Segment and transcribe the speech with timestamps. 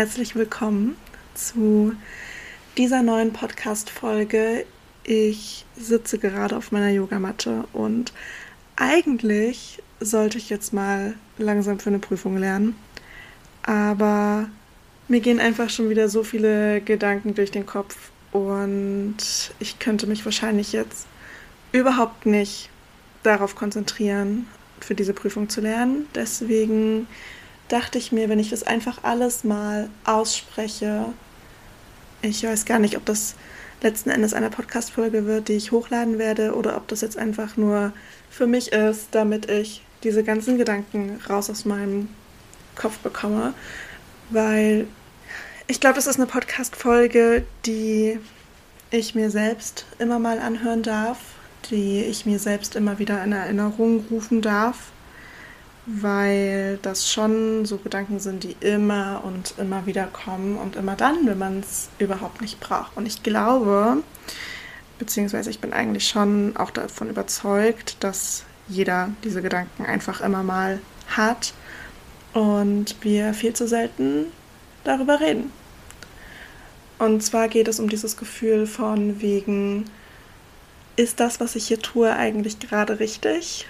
[0.00, 0.96] Herzlich willkommen
[1.34, 1.92] zu
[2.78, 4.64] dieser neuen Podcast-Folge.
[5.04, 8.14] Ich sitze gerade auf meiner Yogamatte und
[8.76, 12.76] eigentlich sollte ich jetzt mal langsam für eine Prüfung lernen.
[13.62, 14.48] Aber
[15.06, 19.18] mir gehen einfach schon wieder so viele Gedanken durch den Kopf und
[19.58, 21.06] ich könnte mich wahrscheinlich jetzt
[21.72, 22.70] überhaupt nicht
[23.22, 24.46] darauf konzentrieren,
[24.80, 26.06] für diese Prüfung zu lernen.
[26.14, 27.06] Deswegen
[27.70, 31.06] dachte ich mir, wenn ich das einfach alles mal ausspreche,
[32.22, 33.34] ich weiß gar nicht, ob das
[33.82, 37.92] letzten Endes eine Podcast-Folge wird, die ich hochladen werde, oder ob das jetzt einfach nur
[38.28, 42.08] für mich ist, damit ich diese ganzen Gedanken raus aus meinem
[42.76, 43.54] Kopf bekomme.
[44.30, 44.86] Weil
[45.66, 48.18] ich glaube, das ist eine Podcast-Folge, die
[48.90, 51.18] ich mir selbst immer mal anhören darf,
[51.70, 54.92] die ich mir selbst immer wieder in Erinnerung rufen darf
[55.86, 61.26] weil das schon so Gedanken sind, die immer und immer wieder kommen und immer dann,
[61.26, 62.96] wenn man es überhaupt nicht braucht.
[62.96, 64.02] Und ich glaube,
[64.98, 70.80] beziehungsweise ich bin eigentlich schon auch davon überzeugt, dass jeder diese Gedanken einfach immer mal
[71.08, 71.54] hat
[72.34, 74.26] und wir viel zu selten
[74.84, 75.52] darüber reden.
[76.98, 79.86] Und zwar geht es um dieses Gefühl von wegen,
[80.96, 83.66] ist das, was ich hier tue, eigentlich gerade richtig?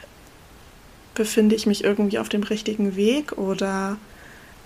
[1.20, 3.98] Befinde ich mich irgendwie auf dem richtigen Weg oder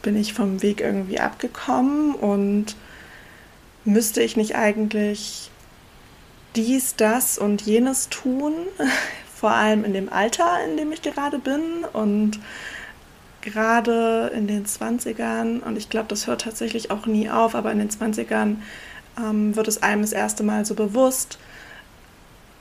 [0.03, 2.77] bin ich vom Weg irgendwie abgekommen und
[3.85, 5.51] müsste ich nicht eigentlich
[6.55, 8.53] dies, das und jenes tun,
[9.35, 12.39] vor allem in dem Alter, in dem ich gerade bin und
[13.41, 17.81] gerade in den 20ern, und ich glaube, das hört tatsächlich auch nie auf, aber in
[17.81, 18.59] den 20ern
[19.19, 21.37] ähm, wird es einem das erste Mal so bewusst,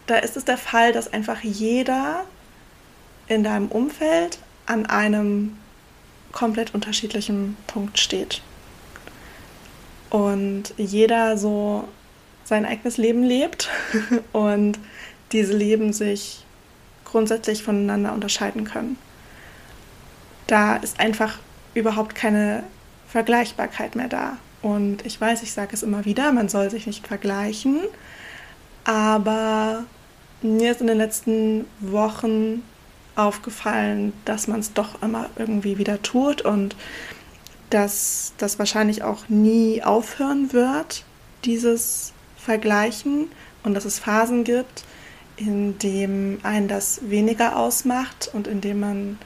[0.07, 2.25] da ist es der Fall, dass einfach jeder
[3.27, 5.57] in deinem Umfeld an einem
[6.31, 8.41] komplett unterschiedlichen Punkt steht.
[10.09, 11.87] Und jeder so
[12.43, 13.69] sein eigenes Leben lebt
[14.31, 14.77] und
[15.31, 16.43] diese Leben sich
[17.05, 18.97] grundsätzlich voneinander unterscheiden können.
[20.47, 21.39] Da ist einfach
[21.73, 22.63] überhaupt keine
[23.07, 24.37] Vergleichbarkeit mehr da.
[24.61, 27.81] Und ich weiß, ich sage es immer wieder, man soll sich nicht vergleichen,
[28.83, 29.83] aber
[30.41, 32.63] mir ist in den letzten Wochen
[33.15, 36.75] aufgefallen, dass man es doch immer irgendwie wieder tut und
[37.69, 41.03] dass das wahrscheinlich auch nie aufhören wird,
[41.45, 43.29] dieses Vergleichen
[43.63, 44.83] und dass es Phasen gibt,
[45.37, 49.17] in denen einen das weniger ausmacht und in denen man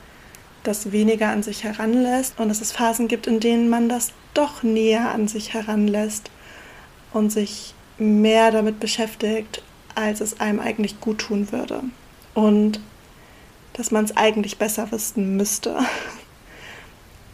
[0.64, 4.64] das weniger an sich heranlässt und dass es Phasen gibt, in denen man das doch
[4.64, 6.30] näher an sich heranlässt
[7.14, 9.64] und sich mehr damit beschäftigt,
[9.96, 11.82] als es einem eigentlich gut tun würde.
[12.34, 12.80] Und
[13.78, 15.78] dass man es eigentlich besser wissen müsste.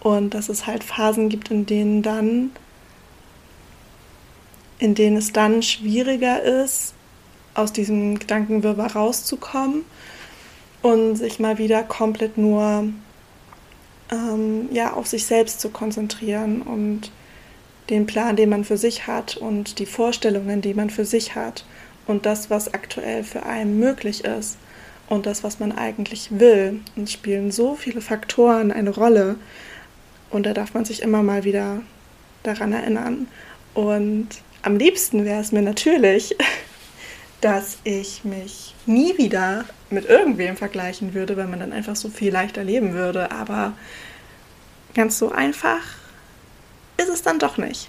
[0.02, 2.52] Und dass es halt Phasen gibt, in denen dann,
[4.78, 6.94] in denen es dann schwieriger ist,
[7.54, 9.86] aus diesem Gedankenwirrwarr rauszukommen
[10.81, 12.90] und sich mal wieder komplett nur
[14.12, 17.12] ähm, ja, auf sich selbst zu konzentrieren und
[17.90, 21.63] den Plan, den man für sich hat und die Vorstellungen, die man für sich hat
[22.07, 24.57] und das, was aktuell für einen möglich ist
[25.13, 26.81] und das, was man eigentlich will.
[26.95, 29.36] Und spielen so viele Faktoren eine Rolle.
[30.31, 31.81] Und da darf man sich immer mal wieder
[32.42, 33.27] daran erinnern.
[33.75, 34.30] Und
[34.63, 36.36] am liebsten wäre es mir natürlich,
[37.42, 42.31] dass ich mich nie wieder mit irgendwem vergleichen würde, weil man dann einfach so viel
[42.31, 43.31] leichter leben würde.
[43.31, 43.74] Aber
[44.95, 45.83] ganz so einfach
[46.98, 47.88] ist es dann doch nicht.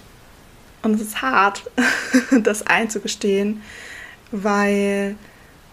[0.83, 1.63] Und es ist hart,
[2.43, 3.63] das einzugestehen,
[4.29, 5.15] weil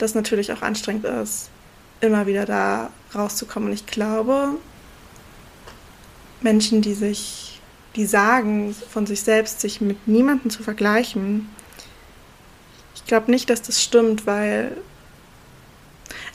[0.02, 1.48] das natürlich auch anstrengend ist,
[2.00, 3.68] immer wieder da rauszukommen.
[3.68, 4.48] Und ich glaube,
[6.40, 7.60] Menschen, die sich,
[7.94, 11.48] die sagen von sich selbst, sich mit niemandem zu vergleichen,
[12.94, 14.76] ich glaube nicht, dass das stimmt, weil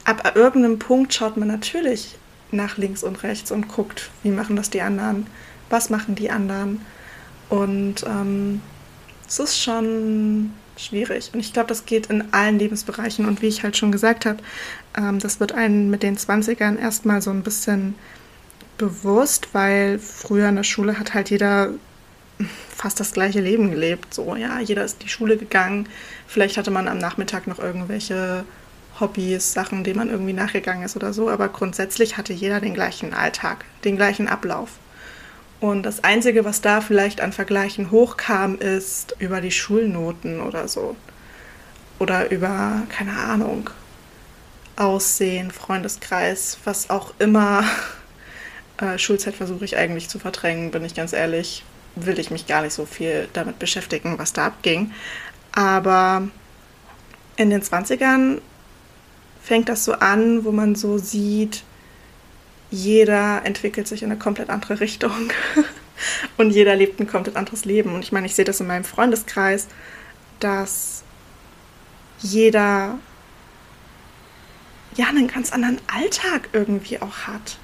[0.06, 2.18] ab irgendeinem Punkt schaut man natürlich
[2.52, 5.28] nach links und rechts und guckt, wie machen das die anderen,
[5.70, 6.82] was machen die anderen.
[7.50, 8.62] Und ähm,
[9.28, 11.32] es ist schon schwierig.
[11.34, 13.26] Und ich glaube, das geht in allen Lebensbereichen.
[13.26, 14.40] Und wie ich halt schon gesagt habe,
[14.98, 17.96] ähm, das wird einen mit den 20ern erstmal so ein bisschen
[18.78, 21.72] bewusst, weil früher in der Schule hat halt jeder
[22.76, 24.14] fast das gleiche Leben gelebt.
[24.14, 25.90] So, ja, jeder ist in die Schule gegangen.
[26.28, 28.46] Vielleicht hatte man am Nachmittag noch irgendwelche
[29.00, 31.30] Hobbys, Sachen, denen man irgendwie nachgegangen ist oder so.
[31.30, 34.72] Aber grundsätzlich hatte jeder den gleichen Alltag, den gleichen Ablauf.
[35.60, 40.96] Und das Einzige, was da vielleicht an Vergleichen hochkam, ist über die Schulnoten oder so.
[42.00, 43.70] Oder über, keine Ahnung,
[44.76, 47.64] Aussehen, Freundeskreis, was auch immer.
[48.80, 51.64] Äh, Schulzeit versuche ich eigentlich zu verdrängen, bin ich ganz ehrlich.
[51.96, 54.92] Will ich mich gar nicht so viel damit beschäftigen, was da abging.
[55.52, 56.28] Aber
[57.38, 58.40] in den 20ern
[59.42, 61.64] fängt das so an, wo man so sieht,
[62.70, 65.32] jeder entwickelt sich in eine komplett andere Richtung
[66.38, 67.96] und jeder lebt ein komplett anderes Leben.
[67.96, 69.68] Und ich meine, ich sehe das in meinem Freundeskreis,
[70.40, 71.04] dass
[72.20, 73.00] jeder
[74.96, 77.58] ja einen ganz anderen Alltag irgendwie auch hat.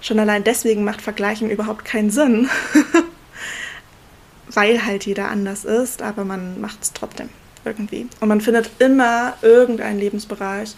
[0.00, 2.48] Schon allein deswegen macht Vergleichen überhaupt keinen Sinn,
[4.48, 7.28] weil halt jeder anders ist, aber man macht es trotzdem
[7.64, 8.06] irgendwie.
[8.20, 10.76] Und man findet immer irgendeinen Lebensbereich,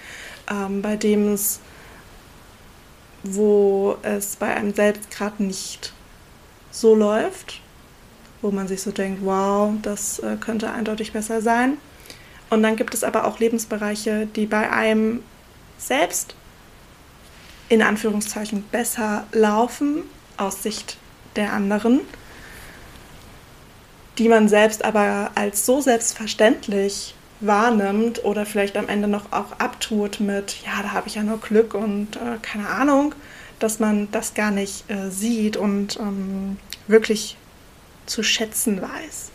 [0.51, 1.61] ähm, bei dem es
[3.23, 5.93] wo es bei einem selbst gerade nicht
[6.71, 7.61] so läuft,
[8.43, 11.79] wo man sich so denkt, wow, das äh, könnte eindeutig besser sein.
[12.51, 15.23] Und dann gibt es aber auch Lebensbereiche, die bei einem
[15.77, 16.35] selbst
[17.69, 20.05] in Anführungszeichen besser laufen
[20.37, 20.97] aus Sicht
[21.37, 22.01] der anderen,
[24.17, 30.21] die man selbst aber als so selbstverständlich wahrnimmt oder vielleicht am Ende noch auch abtut
[30.21, 33.15] mit, ja, da habe ich ja nur Glück und äh, keine Ahnung,
[33.59, 37.37] dass man das gar nicht äh, sieht und ähm, wirklich
[38.07, 39.31] zu schätzen weiß.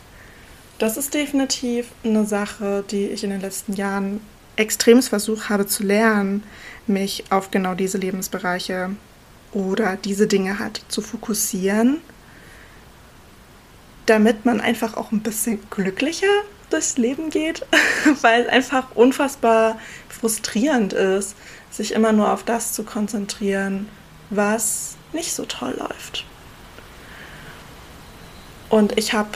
[0.79, 4.19] Das ist definitiv eine Sache, die ich in den letzten Jahren
[4.55, 6.43] extremst versucht habe zu lernen,
[6.87, 8.91] mich auf genau diese Lebensbereiche
[9.53, 12.01] oder diese Dinge halt zu fokussieren,
[14.05, 16.27] damit man einfach auch ein bisschen glücklicher
[16.73, 17.65] durchs Leben geht,
[18.21, 19.79] weil es einfach unfassbar
[20.09, 21.35] frustrierend ist,
[21.71, 23.87] sich immer nur auf das zu konzentrieren,
[24.29, 26.25] was nicht so toll läuft.
[28.69, 29.29] Und ich habe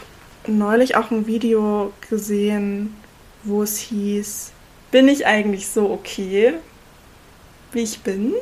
[0.48, 2.95] neulich auch ein Video gesehen,
[3.44, 4.51] wo es hieß,
[4.92, 6.56] bin ich eigentlich so okay,
[7.72, 8.33] wie ich bin?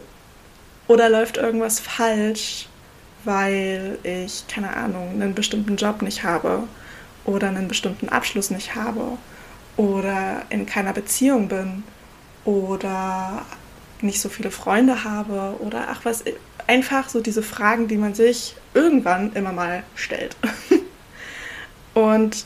[0.88, 2.68] Oder läuft irgendwas falsch,
[3.24, 6.64] weil ich, keine Ahnung, einen bestimmten Job nicht habe
[7.26, 9.18] oder einen bestimmten Abschluss nicht habe
[9.78, 11.84] oder in keiner Beziehung bin
[12.46, 13.46] oder
[14.02, 16.24] nicht so viele Freunde habe oder ach was,
[16.68, 20.36] einfach so diese Fragen, die man sich irgendwann immer mal stellt.
[21.94, 22.46] Und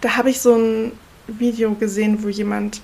[0.00, 0.92] da habe ich so ein
[1.26, 2.80] Video gesehen, wo jemand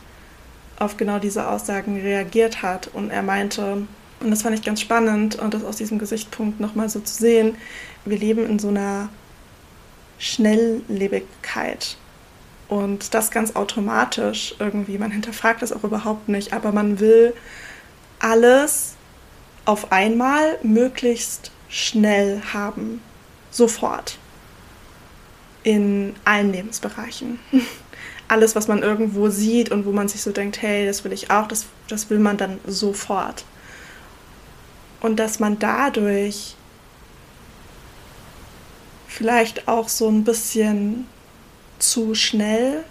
[0.79, 3.87] auf genau diese Aussagen reagiert hat und er meinte,
[4.21, 7.57] und das fand ich ganz spannend und das aus diesem Gesichtspunkt nochmal so zu sehen,
[8.05, 9.09] wir leben in so einer
[10.19, 11.97] Schnelllebigkeit.
[12.69, 14.99] Und das ganz automatisch irgendwie.
[14.99, 17.33] Man hinterfragt das auch überhaupt nicht, aber man will
[18.19, 18.95] alles
[19.65, 23.01] auf einmal möglichst schnell haben.
[23.51, 24.19] Sofort.
[25.63, 27.39] In allen Lebensbereichen.
[28.29, 31.31] Alles, was man irgendwo sieht und wo man sich so denkt, hey, das will ich
[31.31, 33.45] auch, das, das will man dann sofort.
[35.01, 36.56] Und dass man dadurch
[39.17, 41.07] vielleicht auch so ein bisschen
[41.79, 42.85] zu schnell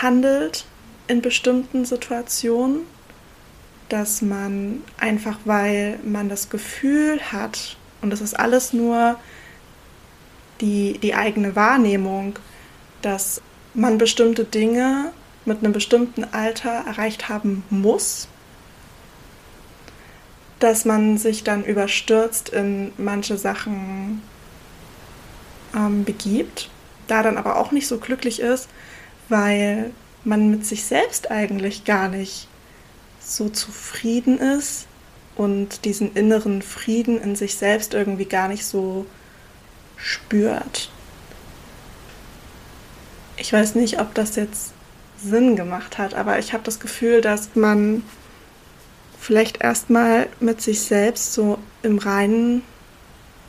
[0.00, 0.64] handelt
[1.06, 2.80] in bestimmten Situationen,
[3.90, 9.18] dass man einfach, weil man das Gefühl hat, und das ist alles nur
[10.62, 12.38] die, die eigene Wahrnehmung,
[13.02, 13.42] dass
[13.74, 15.12] man bestimmte Dinge
[15.44, 18.28] mit einem bestimmten Alter erreicht haben muss,
[20.58, 24.22] dass man sich dann überstürzt in manche Sachen
[25.74, 26.70] ähm, begibt,
[27.06, 28.68] da dann aber auch nicht so glücklich ist,
[29.28, 29.90] weil
[30.24, 32.48] man mit sich selbst eigentlich gar nicht
[33.20, 34.86] so zufrieden ist
[35.36, 39.06] und diesen inneren Frieden in sich selbst irgendwie gar nicht so
[39.96, 40.90] spürt.
[43.36, 44.72] Ich weiß nicht, ob das jetzt
[45.22, 48.02] Sinn gemacht hat, aber ich habe das Gefühl, dass man
[49.18, 52.62] vielleicht erstmal mit sich selbst so im Reinen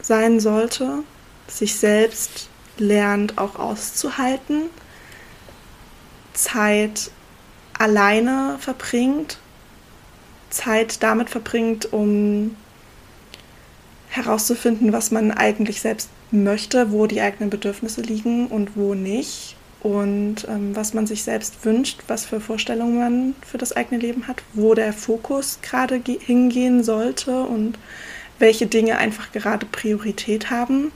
[0.01, 1.03] sein sollte
[1.47, 4.69] sich selbst lernt auch auszuhalten,
[6.33, 7.11] Zeit
[7.77, 9.37] alleine verbringt,
[10.49, 12.55] Zeit damit verbringt, um
[14.09, 20.47] herauszufinden, was man eigentlich selbst möchte, wo die eigenen Bedürfnisse liegen und wo nicht und
[20.49, 24.41] ähm, was man sich selbst wünscht, was für Vorstellungen man für das eigene Leben hat,
[24.53, 27.77] wo der Fokus gerade hingehen sollte und
[28.39, 30.91] welche Dinge einfach gerade Priorität haben.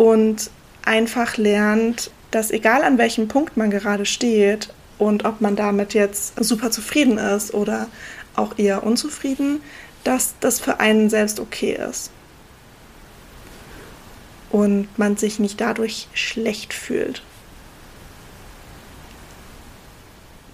[0.00, 0.50] Und
[0.82, 6.42] einfach lernt, dass egal an welchem Punkt man gerade steht und ob man damit jetzt
[6.42, 7.86] super zufrieden ist oder
[8.34, 9.60] auch eher unzufrieden,
[10.02, 12.10] dass das für einen selbst okay ist.
[14.48, 17.22] Und man sich nicht dadurch schlecht fühlt.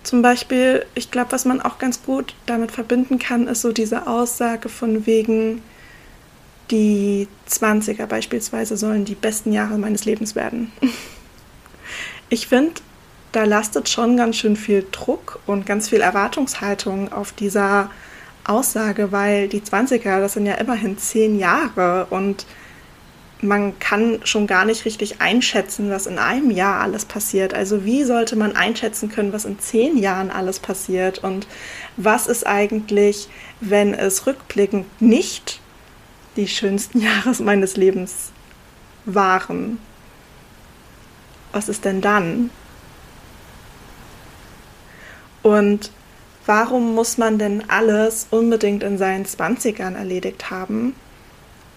[0.03, 4.09] Zum Beispiel, ich glaube, was man auch ganz gut damit verbinden kann, ist so diese
[4.09, 5.63] Aussage von wegen,
[6.71, 10.73] die 20er beispielsweise sollen die besten Jahre meines Lebens werden.
[12.29, 12.73] Ich finde,
[13.31, 17.89] da lastet schon ganz schön viel Druck und ganz viel Erwartungshaltung auf dieser
[18.45, 22.45] Aussage, weil die 20er, das sind ja immerhin zehn Jahre und
[23.43, 27.55] man kann schon gar nicht richtig einschätzen, was in einem Jahr alles passiert.
[27.55, 31.47] Also wie sollte man einschätzen können, was in zehn Jahren alles passiert und
[31.97, 33.29] was ist eigentlich,
[33.61, 35.61] wenn es rückblickend nicht
[36.37, 38.31] die schönsten Jahre meines Lebens
[39.05, 39.79] waren?
[41.53, 42.51] Was ist denn dann?
[45.43, 45.91] Und
[46.45, 50.95] warum muss man denn alles unbedingt in seinen 20ern erledigt haben?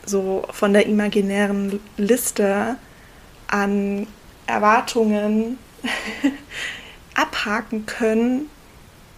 [0.05, 2.77] So von der imaginären Liste
[3.47, 4.07] an
[4.47, 5.59] Erwartungen
[7.13, 8.49] abhaken können,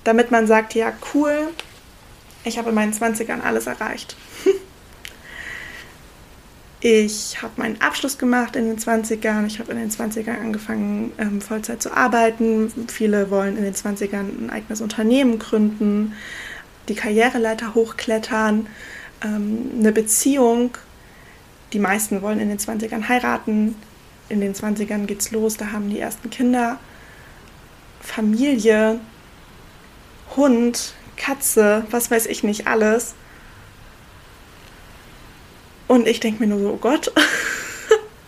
[0.03, 1.48] damit man sagt, ja cool,
[2.43, 4.15] ich habe in meinen 20ern alles erreicht.
[6.83, 9.45] Ich habe meinen Abschluss gemacht in den 20ern.
[9.45, 12.73] Ich habe in den 20ern angefangen, ähm, Vollzeit zu arbeiten.
[12.88, 16.13] Viele wollen in den 20ern ein eigenes Unternehmen gründen,
[16.89, 18.65] die Karriereleiter hochklettern,
[19.23, 20.71] ähm, eine Beziehung.
[21.71, 23.75] Die meisten wollen in den 20ern heiraten.
[24.27, 26.79] In den 20ern geht's los, da haben die ersten Kinder.
[28.01, 29.00] Familie,
[30.35, 33.13] Hund, Katze, was weiß ich nicht alles.
[35.91, 37.12] Und ich denke mir nur so, oh Gott,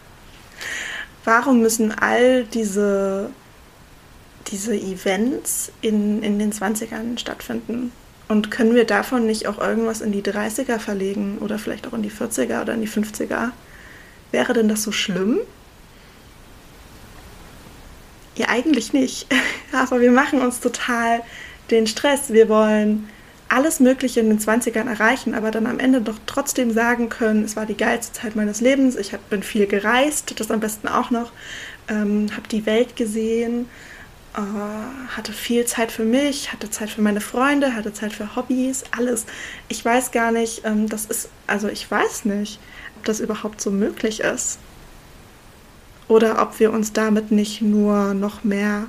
[1.23, 3.29] warum müssen all diese,
[4.47, 7.93] diese Events in, in den 20ern stattfinden?
[8.27, 12.01] Und können wir davon nicht auch irgendwas in die 30er verlegen oder vielleicht auch in
[12.01, 13.51] die 40er oder in die 50er?
[14.31, 15.39] Wäre denn das so schlimm?
[18.35, 19.27] Ja, eigentlich nicht.
[19.71, 21.21] Aber wir machen uns total
[21.71, 22.33] den Stress.
[22.33, 23.07] Wir wollen
[23.53, 27.55] alles Mögliche in den 20ern erreichen, aber dann am Ende doch trotzdem sagen können, es
[27.55, 31.11] war die geilste Zeit meines Lebens, ich hab, bin viel gereist, das am besten auch
[31.11, 31.31] noch,
[31.87, 33.67] ähm, habe die Welt gesehen,
[34.35, 34.39] äh,
[35.15, 39.25] hatte viel Zeit für mich, hatte Zeit für meine Freunde, hatte Zeit für Hobbys, alles.
[39.67, 42.59] Ich weiß gar nicht, ähm, das ist, also ich weiß nicht,
[42.97, 44.57] ob das überhaupt so möglich ist.
[46.07, 48.87] Oder ob wir uns damit nicht nur noch mehr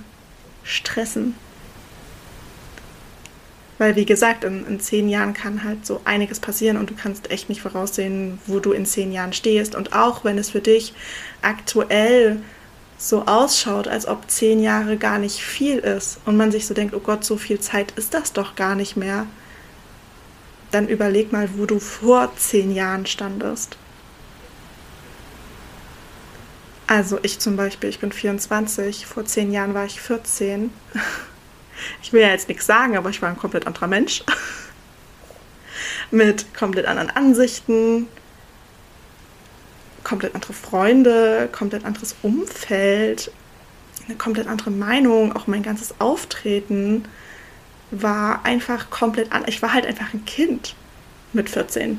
[0.64, 1.34] stressen.
[3.84, 7.30] Weil, wie gesagt, in, in zehn Jahren kann halt so einiges passieren und du kannst
[7.30, 9.74] echt nicht voraussehen, wo du in zehn Jahren stehst.
[9.74, 10.94] Und auch wenn es für dich
[11.42, 12.40] aktuell
[12.96, 16.94] so ausschaut, als ob zehn Jahre gar nicht viel ist und man sich so denkt,
[16.94, 19.26] oh Gott, so viel Zeit ist das doch gar nicht mehr,
[20.70, 23.76] dann überleg mal, wo du vor zehn Jahren standest.
[26.86, 30.70] Also ich zum Beispiel, ich bin 24, vor zehn Jahren war ich 14.
[32.02, 34.22] ich will ja jetzt nichts sagen, aber ich war ein komplett anderer Mensch.
[36.10, 38.06] Mit komplett anderen Ansichten,
[40.04, 43.32] komplett andere Freunde, komplett anderes Umfeld,
[44.06, 47.04] eine komplett andere Meinung, auch mein ganzes Auftreten
[47.90, 49.44] war einfach komplett an.
[49.46, 50.74] Ich war halt einfach ein Kind
[51.32, 51.98] mit 14.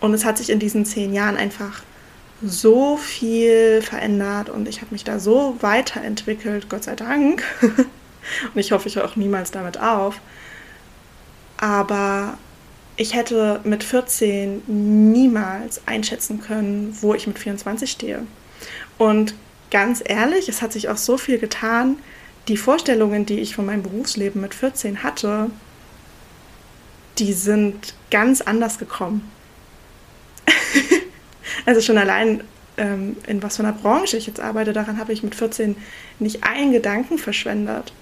[0.00, 1.82] Und es hat sich in diesen zehn Jahren einfach
[2.44, 7.44] so viel verändert und ich habe mich da so weiterentwickelt, Gott sei Dank.
[8.54, 10.20] und ich hoffe, ich höre auch niemals damit auf.
[11.58, 12.38] Aber
[12.96, 18.26] ich hätte mit 14 niemals einschätzen können, wo ich mit 24 stehe.
[18.98, 19.34] Und
[19.70, 21.96] ganz ehrlich, es hat sich auch so viel getan.
[22.48, 25.50] Die Vorstellungen, die ich von meinem Berufsleben mit 14 hatte,
[27.18, 29.30] die sind ganz anders gekommen.
[31.64, 32.42] Also schon allein,
[32.76, 35.76] ähm, in was für einer Branche ich jetzt arbeite, daran habe ich mit 14
[36.18, 37.92] nicht einen Gedanken verschwendet.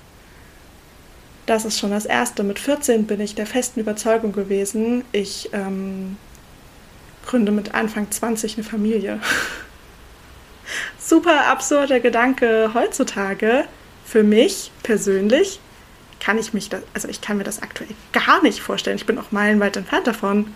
[1.51, 2.45] Das ist schon das Erste.
[2.45, 6.17] Mit 14 bin ich der festen Überzeugung gewesen, ich ähm,
[7.27, 9.19] gründe mit Anfang 20 eine Familie.
[11.01, 13.65] Super absurder Gedanke heutzutage,
[14.05, 15.59] für mich persönlich
[16.21, 18.99] kann ich mich das, also ich kann mir das aktuell gar nicht vorstellen.
[18.99, 20.55] Ich bin auch meilenweit entfernt davon.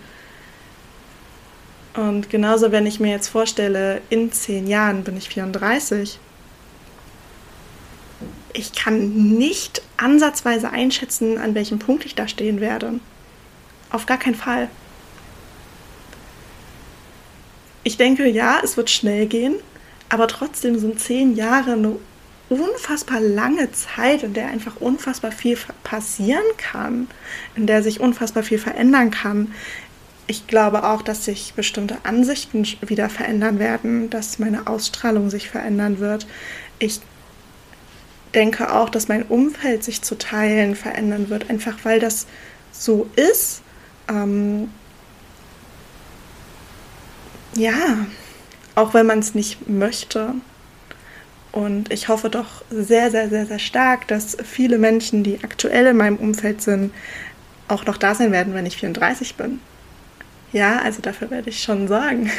[1.94, 6.20] Und genauso, wenn ich mir jetzt vorstelle, in zehn Jahren bin ich 34.
[8.56, 13.00] Ich kann nicht ansatzweise einschätzen, an welchem Punkt ich da stehen werde.
[13.90, 14.70] Auf gar keinen Fall.
[17.82, 19.56] Ich denke, ja, es wird schnell gehen,
[20.08, 21.96] aber trotzdem sind zehn Jahre eine
[22.49, 27.08] unfassbar lange Zeit, in der einfach unfassbar viel passieren kann,
[27.56, 29.52] in der sich unfassbar viel verändern kann.
[30.28, 35.99] Ich glaube auch, dass sich bestimmte Ansichten wieder verändern werden, dass meine Ausstrahlung sich verändern
[35.99, 36.26] wird.
[36.78, 37.00] Ich
[38.34, 42.26] denke auch, dass mein Umfeld sich zu Teilen verändern wird, einfach weil das
[42.72, 43.62] so ist.
[44.08, 44.68] Ähm
[47.56, 48.06] ja,
[48.74, 50.34] auch wenn man es nicht möchte.
[51.52, 55.96] Und ich hoffe doch sehr, sehr, sehr, sehr stark, dass viele Menschen, die aktuell in
[55.96, 56.92] meinem Umfeld sind,
[57.68, 59.60] auch noch da sein werden, wenn ich 34 bin.
[60.52, 62.30] Ja, also dafür werde ich schon sorgen.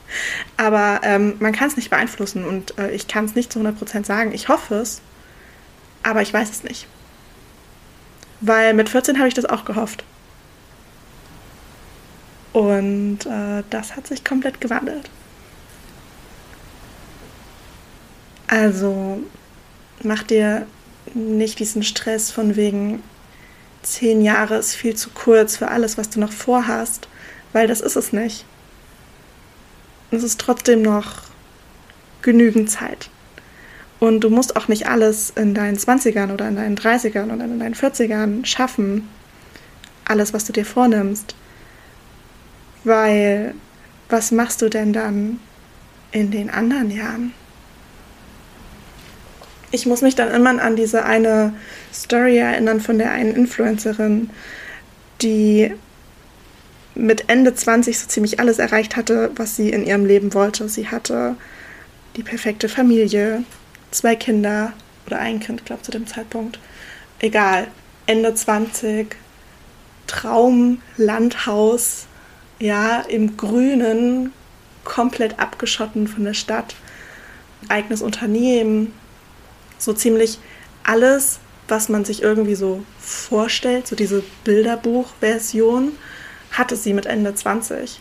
[0.56, 4.04] Aber ähm, man kann es nicht beeinflussen und äh, ich kann es nicht zu 100%
[4.04, 4.32] sagen.
[4.32, 5.00] Ich hoffe es,
[6.02, 6.86] aber ich weiß es nicht.
[8.40, 10.04] Weil mit 14 habe ich das auch gehofft.
[12.52, 15.08] Und äh, das hat sich komplett gewandelt.
[18.48, 19.22] Also
[20.02, 20.66] mach dir
[21.14, 23.02] nicht diesen Stress von wegen
[23.82, 27.08] zehn Jahre ist viel zu kurz für alles, was du noch vorhast,
[27.52, 28.44] weil das ist es nicht.
[30.10, 31.22] Es ist trotzdem noch
[32.22, 33.08] genügend Zeit.
[34.00, 37.60] Und du musst auch nicht alles in deinen 20ern oder in deinen 30ern oder in
[37.60, 39.08] deinen 40ern schaffen.
[40.06, 41.34] Alles, was du dir vornimmst.
[42.82, 43.54] Weil,
[44.08, 45.38] was machst du denn dann
[46.12, 47.32] in den anderen Jahren?
[49.70, 51.54] ich muss mich dann immer an diese eine
[51.92, 54.30] Story erinnern von der einen Influencerin,
[55.22, 55.72] die
[56.94, 60.68] mit Ende 20 so ziemlich alles erreicht hatte, was sie in ihrem Leben wollte.
[60.68, 61.36] Sie hatte
[62.16, 63.44] die perfekte Familie,
[63.90, 64.72] zwei Kinder
[65.06, 66.58] oder ein Kind, glaube zu dem Zeitpunkt.
[67.18, 67.68] Egal.
[68.06, 69.16] Ende 20,
[70.06, 72.06] Traum, Landhaus,
[72.58, 74.32] ja, im Grünen,
[74.84, 76.74] komplett abgeschotten von der Stadt,
[77.68, 78.92] eigenes Unternehmen,
[79.78, 80.38] so ziemlich
[80.82, 85.92] alles, was man sich irgendwie so vorstellt, so diese Bilderbuch-Version,
[86.50, 88.00] hatte sie mit Ende 20.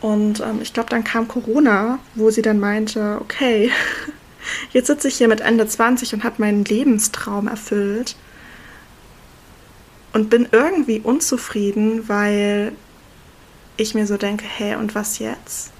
[0.00, 3.70] Und ähm, ich glaube, dann kam Corona, wo sie dann meinte, okay,
[4.72, 8.16] jetzt sitze ich hier mit Ende 20 und habe meinen Lebenstraum erfüllt
[10.12, 12.72] und bin irgendwie unzufrieden, weil
[13.76, 15.72] ich mir so denke, hey, und was jetzt?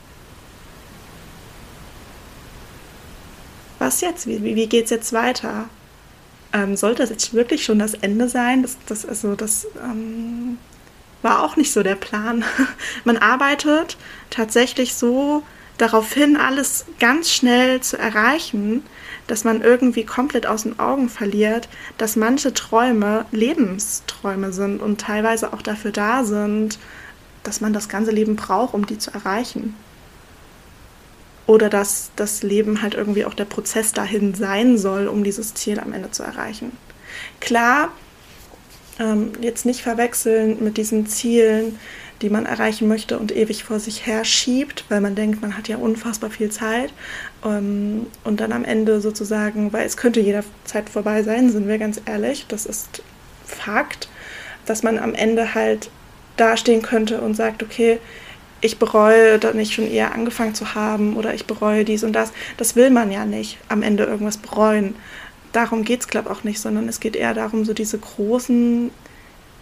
[3.79, 4.27] was jetzt?
[4.27, 5.69] Wie, wie es jetzt weiter?
[6.53, 8.63] Ähm, sollte das jetzt wirklich schon das Ende sein?
[8.63, 10.59] Das, das, also, das ähm,
[11.23, 12.45] war auch nicht so der Plan.
[13.05, 13.97] Man arbeitet
[14.31, 15.43] tatsächlich so
[15.79, 18.83] darauf hin, alles ganz schnell zu erreichen,
[19.27, 25.53] dass man irgendwie komplett aus den Augen verliert, dass manche Träume Lebensträume sind und teilweise
[25.53, 26.79] auch dafür da sind,
[27.45, 29.75] dass man das ganze Leben braucht, um die zu erreichen
[31.49, 35.81] oder dass das Leben halt irgendwie auch der Prozess dahin sein soll, um dieses Ziel
[35.81, 36.73] am Ende zu erreichen.
[37.41, 37.91] Klar,
[39.01, 41.79] ähm, jetzt nicht verwechseln mit diesen Zielen,
[42.23, 45.69] die man erreichen möchte und ewig vor sich her schiebt, weil man denkt, man hat
[45.69, 46.93] ja unfassbar viel Zeit
[47.45, 52.01] ähm, und dann am Ende sozusagen, weil es könnte jederzeit vorbei sein, sind wir ganz
[52.07, 53.03] ehrlich, das ist
[53.45, 54.09] Fakt,
[54.67, 55.91] dass man am Ende halt
[56.37, 57.99] dastehen könnte und sagt, okay,
[58.61, 62.33] ich bereue, da nicht schon eher angefangen zu haben oder ich bereue dies und das.
[62.57, 64.97] Das will man ja nicht, am Ende irgendwas bereuen.
[65.53, 68.91] Darum geht es, glaube ich, auch nicht, sondern es geht eher darum, so diese großen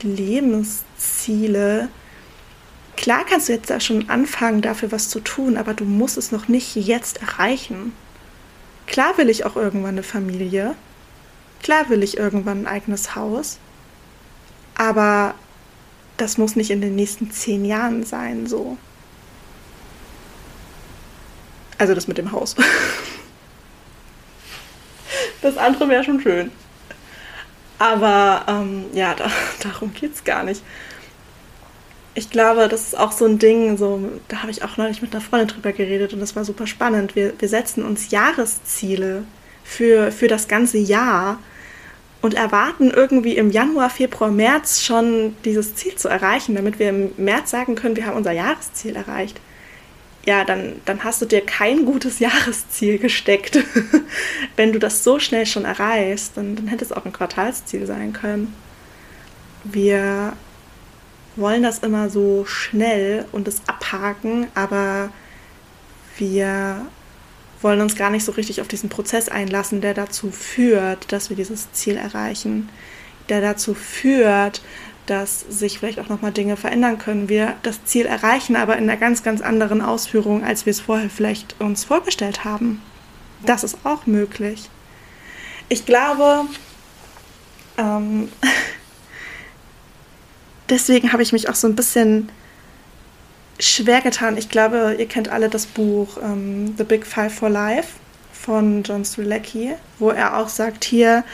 [0.03, 1.89] Lebensziele.
[2.97, 6.33] Klar kannst du jetzt da schon anfangen, dafür was zu tun, aber du musst es
[6.33, 7.93] noch nicht jetzt erreichen.
[8.87, 10.75] Klar will ich auch irgendwann eine Familie.
[11.63, 13.59] Klar will ich irgendwann ein eigenes Haus.
[14.75, 15.35] Aber
[16.17, 18.79] das muss nicht in den nächsten zehn Jahren sein, so.
[21.79, 22.57] Also das mit dem Haus.
[25.43, 26.51] Das andere wäre schon schön.
[27.79, 29.31] Aber ähm, ja, da,
[29.63, 30.63] darum geht es gar nicht.
[32.17, 35.13] Ich glaube, das ist auch so ein Ding, so, da habe ich auch neulich mit
[35.13, 37.15] einer Freundin drüber geredet und das war super spannend.
[37.15, 39.25] Wir, wir setzen uns Jahresziele
[39.63, 41.39] für, für das ganze Jahr
[42.23, 47.13] und erwarten irgendwie im Januar, Februar, März schon dieses Ziel zu erreichen, damit wir im
[47.17, 49.39] März sagen können, wir haben unser Jahresziel erreicht
[50.27, 53.59] ja, dann, dann hast du dir kein gutes Jahresziel gesteckt.
[54.57, 58.13] Wenn du das so schnell schon erreichst, dann, dann hätte es auch ein Quartalsziel sein
[58.13, 58.53] können.
[59.65, 60.35] Wir
[61.37, 65.11] wollen das immer so schnell und es abhaken, aber
[66.19, 66.87] wir
[67.63, 71.37] wollen uns gar nicht so richtig auf diesen Prozess einlassen, der dazu führt, dass wir
[71.37, 72.69] dieses Ziel erreichen,
[73.29, 74.63] der dazu führt,
[75.07, 77.29] dass sich vielleicht auch nochmal Dinge verändern können.
[77.29, 81.11] Wir das Ziel erreichen, aber in einer ganz, ganz anderen Ausführung, als wir es vorher
[81.11, 82.83] vielleicht uns vorgestellt haben.
[83.45, 84.69] Das ist auch möglich.
[85.69, 86.47] Ich glaube,
[87.79, 88.29] ähm,
[90.69, 92.31] deswegen habe ich mich auch so ein bisschen
[93.59, 94.37] schwer getan.
[94.37, 97.95] Ich glaube, ihr kennt alle das Buch ähm, The Big Five for Life
[98.33, 101.25] von John Strzelecki, wo er auch sagt, hier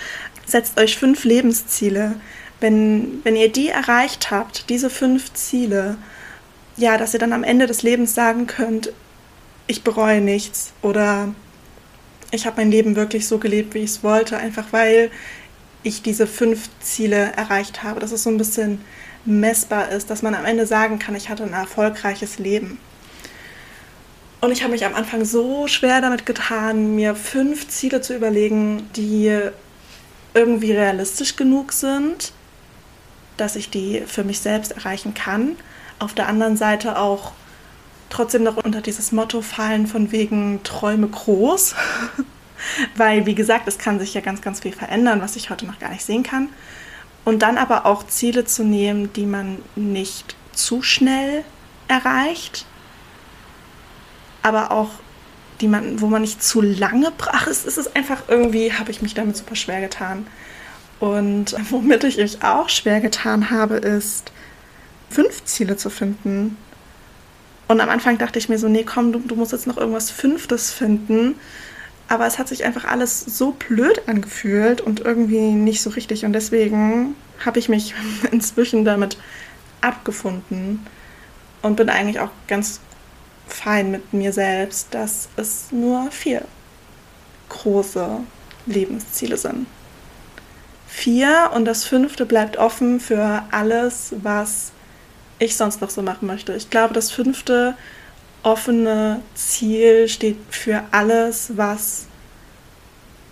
[0.46, 2.14] setzt euch fünf Lebensziele.
[2.60, 5.96] Wenn, wenn ihr die erreicht habt, diese fünf Ziele,
[6.76, 8.92] ja, dass ihr dann am Ende des Lebens sagen könnt,
[9.66, 11.34] ich bereue nichts oder
[12.30, 15.10] ich habe mein Leben wirklich so gelebt, wie ich es wollte, einfach weil
[15.82, 18.00] ich diese fünf Ziele erreicht habe.
[18.00, 18.80] Das ist so ein bisschen
[19.24, 22.78] messbar ist, dass man am Ende sagen kann, ich hatte ein erfolgreiches Leben.
[24.40, 28.88] Und ich habe mich am Anfang so schwer damit getan, mir fünf Ziele zu überlegen,
[28.96, 29.38] die
[30.34, 32.32] irgendwie realistisch genug sind,
[33.36, 35.56] dass ich die für mich selbst erreichen kann.
[36.00, 37.32] Auf der anderen Seite auch
[38.10, 41.74] trotzdem noch unter dieses Motto fallen von wegen Träume groß.
[42.96, 45.78] Weil, wie gesagt, es kann sich ja ganz, ganz viel verändern, was ich heute noch
[45.78, 46.48] gar nicht sehen kann.
[47.24, 51.44] Und dann aber auch Ziele zu nehmen, die man nicht zu schnell
[51.88, 52.66] erreicht,
[54.42, 54.90] aber auch
[55.60, 57.46] die man, wo man nicht zu lange brach.
[57.46, 60.26] Es ist einfach irgendwie, habe ich mich damit super schwer getan.
[60.98, 64.32] Und womit ich mich auch schwer getan habe, ist,
[65.08, 66.56] fünf Ziele zu finden.
[67.68, 70.10] Und am Anfang dachte ich mir so, nee, komm, du, du musst jetzt noch irgendwas
[70.10, 71.36] Fünftes finden
[72.12, 76.26] aber es hat sich einfach alles so blöd angefühlt und irgendwie nicht so richtig.
[76.26, 77.94] Und deswegen habe ich mich
[78.32, 79.16] inzwischen damit
[79.80, 80.86] abgefunden
[81.62, 82.80] und bin eigentlich auch ganz
[83.48, 86.42] fein mit mir selbst, dass es nur vier
[87.48, 88.20] große
[88.66, 89.66] Lebensziele sind.
[90.86, 94.72] Vier und das fünfte bleibt offen für alles, was
[95.38, 96.52] ich sonst noch so machen möchte.
[96.52, 97.74] Ich glaube, das fünfte
[98.42, 102.06] offene Ziel steht für alles, was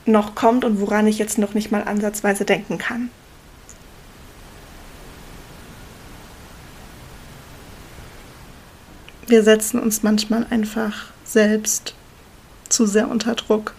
[0.06, 3.10] noch kommt und woran ich jetzt noch nicht mal ansatzweise denken kann.
[9.26, 11.94] Wir setzen uns manchmal einfach selbst
[12.68, 13.74] zu sehr unter Druck.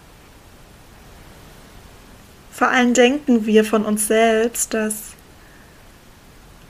[2.52, 5.14] Vor allem denken wir von uns selbst, dass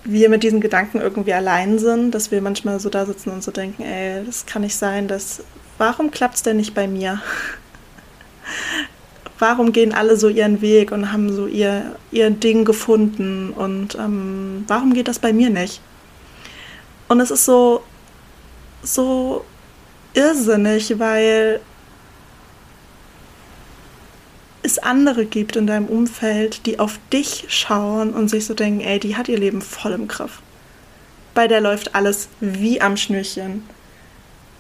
[0.04, 3.52] wir mit diesen Gedanken irgendwie allein sind, dass wir manchmal so da sitzen und so
[3.52, 5.44] denken, ey, das kann nicht sein, dass
[5.78, 7.22] warum klappt es denn nicht bei mir?
[9.40, 14.64] warum gehen alle so ihren Weg und haben so ihr, ihr Ding gefunden und ähm,
[14.68, 15.82] warum geht das bei mir nicht?
[17.08, 17.82] Und es ist so,
[18.84, 19.44] so
[20.14, 21.60] irrsinnig, weil
[24.64, 29.00] es andere gibt in deinem Umfeld, die auf dich schauen und sich so denken, ey,
[29.00, 30.42] die hat ihr Leben voll im Griff.
[31.34, 33.64] Bei der läuft alles wie am Schnürchen.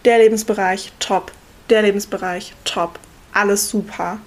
[0.05, 1.31] Der Lebensbereich top,
[1.69, 2.97] der Lebensbereich top,
[3.33, 4.19] alles super.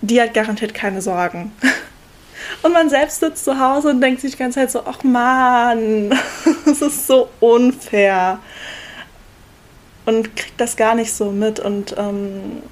[0.00, 1.52] Die hat garantiert keine Sorgen.
[2.62, 6.10] Und man selbst sitzt zu Hause und denkt sich die ganze Zeit so, ach man,
[6.66, 8.38] das ist so unfair.
[10.04, 12.62] Und kriegt das gar nicht so mit und ähm,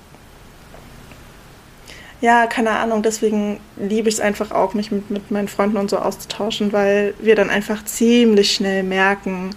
[2.22, 5.90] ja, keine Ahnung, deswegen liebe ich es einfach auch, mich mit, mit meinen Freunden und
[5.90, 9.50] so auszutauschen, weil wir dann einfach ziemlich schnell merken,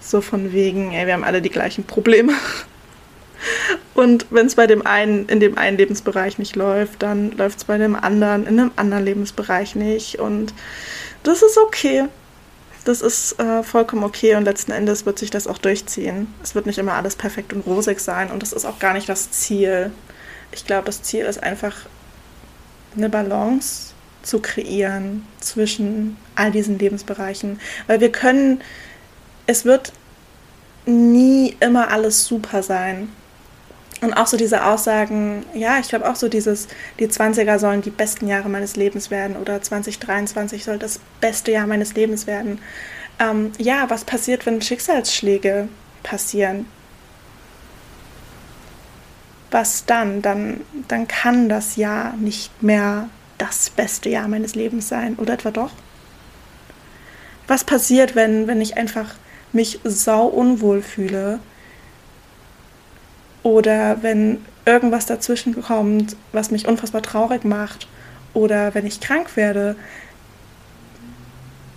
[0.00, 2.32] so von wegen, ey, wir haben alle die gleichen Probleme.
[3.94, 7.64] Und wenn es bei dem einen in dem einen Lebensbereich nicht läuft, dann läuft es
[7.64, 10.18] bei dem anderen in einem anderen Lebensbereich nicht.
[10.18, 10.54] Und
[11.22, 12.06] das ist okay.
[12.84, 16.32] Das ist äh, vollkommen okay und letzten Endes wird sich das auch durchziehen.
[16.42, 19.08] Es wird nicht immer alles perfekt und rosig sein und das ist auch gar nicht
[19.08, 19.90] das Ziel
[20.52, 21.74] ich glaube, das Ziel ist einfach
[22.96, 28.60] eine Balance zu kreieren zwischen all diesen Lebensbereichen, weil wir können,
[29.46, 29.92] es wird
[30.84, 33.08] nie immer alles super sein.
[34.02, 37.90] Und auch so diese Aussagen, ja, ich glaube auch so dieses, die 20er sollen die
[37.90, 42.60] besten Jahre meines Lebens werden oder 2023 soll das beste Jahr meines Lebens werden.
[43.18, 45.68] Ähm, ja, was passiert, wenn Schicksalsschläge
[46.02, 46.66] passieren?
[49.50, 50.22] Was dann?
[50.22, 55.16] Dann, dann kann das Jahr nicht mehr das beste Jahr meines Lebens sein.
[55.16, 55.70] Oder etwa doch?
[57.46, 59.14] Was passiert, wenn, wenn ich einfach
[59.52, 61.38] mich sau unwohl fühle,
[63.46, 67.86] oder wenn irgendwas dazwischen kommt, was mich unfassbar traurig macht
[68.34, 69.76] oder wenn ich krank werde,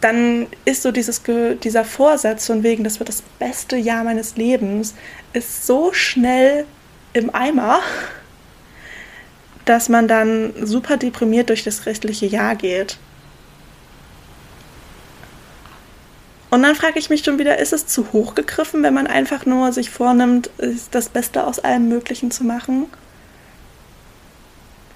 [0.02, 1.22] dann ist so dieses,
[1.62, 4.96] dieser Vorsatz von wegen, das wird das beste Jahr meines Lebens,
[5.34, 6.66] ist so schnell
[7.14, 7.80] im Eimer,
[9.66, 12.98] dass man dann super deprimiert durch das restliche Jahr geht.
[16.50, 19.46] Und dann frage ich mich schon wieder, ist es zu hoch gegriffen, wenn man einfach
[19.46, 20.50] nur sich vornimmt,
[20.92, 22.88] das Beste aus allem Möglichen zu machen?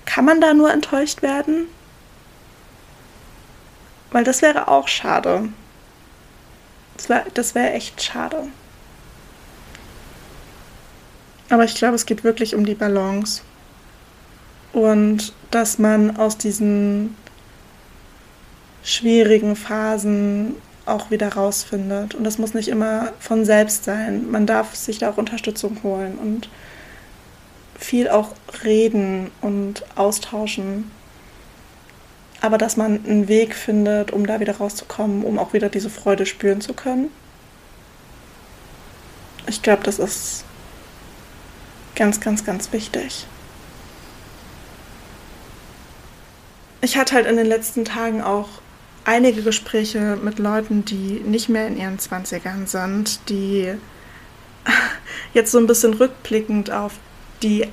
[0.05, 1.67] Kann man da nur enttäuscht werden?
[4.11, 5.49] Weil das wäre auch schade.
[6.97, 8.47] Das wäre wär echt schade.
[11.53, 13.43] Aber ich glaube, es geht wirklich um die Balance.
[14.71, 17.15] Und dass man aus diesen
[18.83, 20.55] schwierigen Phasen
[20.87, 22.15] auch wieder rausfindet.
[22.15, 24.31] Und das muss nicht immer von selbst sein.
[24.31, 26.49] Man darf sich da auch Unterstützung holen und
[27.77, 28.29] viel auch
[28.63, 30.89] reden und austauschen.
[32.41, 36.25] Aber dass man einen Weg findet, um da wieder rauszukommen, um auch wieder diese Freude
[36.25, 37.11] spüren zu können.
[39.45, 40.45] Ich glaube, das ist
[41.95, 43.25] ganz, ganz, ganz wichtig.
[46.81, 48.49] Ich hatte halt in den letzten Tagen auch
[49.05, 53.73] einige Gespräche mit Leuten, die nicht mehr in ihren 20ern sind, die
[55.33, 56.93] jetzt so ein bisschen rückblickend auf
[57.41, 57.67] die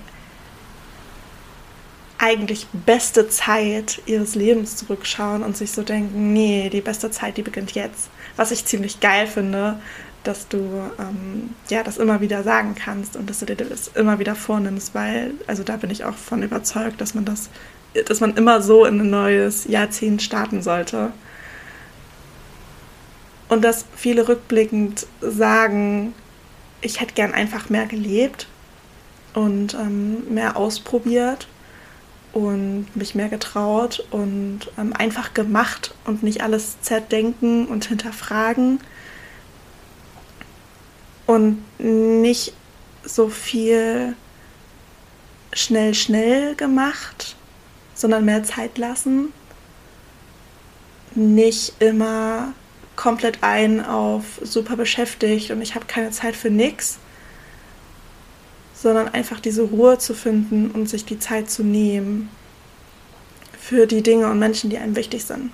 [2.19, 7.43] eigentlich beste Zeit ihres Lebens zurückschauen und sich so denken, nee, die beste Zeit, die
[7.43, 8.11] beginnt jetzt.
[8.37, 9.81] Was ich ziemlich geil finde,
[10.25, 10.59] dass du
[10.99, 14.95] ähm, ja das immer wieder sagen kannst und dass du dir das immer wieder vornimmst,
[14.95, 17.51] weil, also da bin ich auch von überzeugt, dass man das
[18.07, 21.13] dass man immer so in ein neues Jahrzehnt starten sollte.
[23.49, 26.15] Und dass viele rückblickend sagen,
[26.81, 28.47] ich hätte gern einfach mehr gelebt
[29.35, 31.49] und ähm, mehr ausprobiert
[32.33, 38.79] und mich mehr getraut und ähm, einfach gemacht und nicht alles zerdenken und hinterfragen
[41.31, 42.55] und nicht
[43.05, 44.17] so viel
[45.53, 47.37] schnell, schnell gemacht
[48.01, 49.33] sondern mehr Zeit lassen.
[51.15, 52.55] Nicht immer
[52.97, 56.99] komplett ein auf super beschäftigt und ich habe keine Zeit für nichts,
[58.75, 62.29] sondern einfach diese Ruhe zu finden und sich die Zeit zu nehmen
[63.59, 65.51] für die Dinge und Menschen, die einem wichtig sind.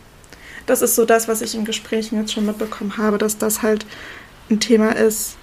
[0.66, 3.86] Das ist so das, was ich in Gesprächen jetzt schon mitbekommen habe, dass das halt
[4.50, 5.36] ein Thema ist,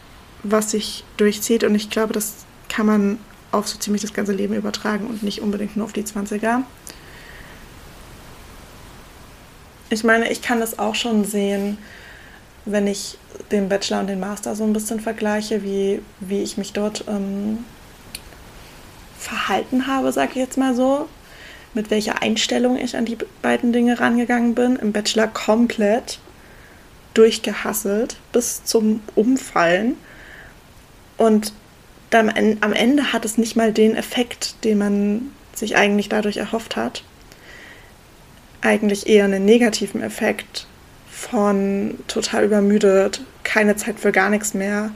[0.43, 3.19] was sich durchzieht und ich glaube, das kann man
[3.51, 6.63] auf so ziemlich das ganze Leben übertragen und nicht unbedingt nur auf die 20er.
[9.89, 11.77] Ich meine, ich kann das auch schon sehen,
[12.65, 13.17] wenn ich
[13.51, 17.59] den Bachelor und den Master so ein bisschen vergleiche, wie, wie ich mich dort ähm,
[19.19, 21.07] verhalten habe, sage ich jetzt mal so.
[21.75, 24.75] Mit welcher Einstellung ich an die beiden Dinge rangegangen bin.
[24.75, 26.19] Im Bachelor komplett
[27.13, 29.97] durchgehasselt bis zum Umfallen.
[31.17, 31.53] Und
[32.09, 32.29] dann
[32.61, 37.03] am Ende hat es nicht mal den Effekt, den man sich eigentlich dadurch erhofft hat
[38.63, 40.67] eigentlich eher einen negativen Effekt
[41.09, 44.91] von total übermüdet, keine Zeit für gar nichts mehr,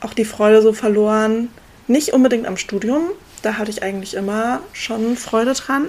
[0.00, 1.48] auch die Freude so verloren.
[1.88, 3.10] Nicht unbedingt am Studium,
[3.42, 5.86] da hatte ich eigentlich immer schon Freude dran,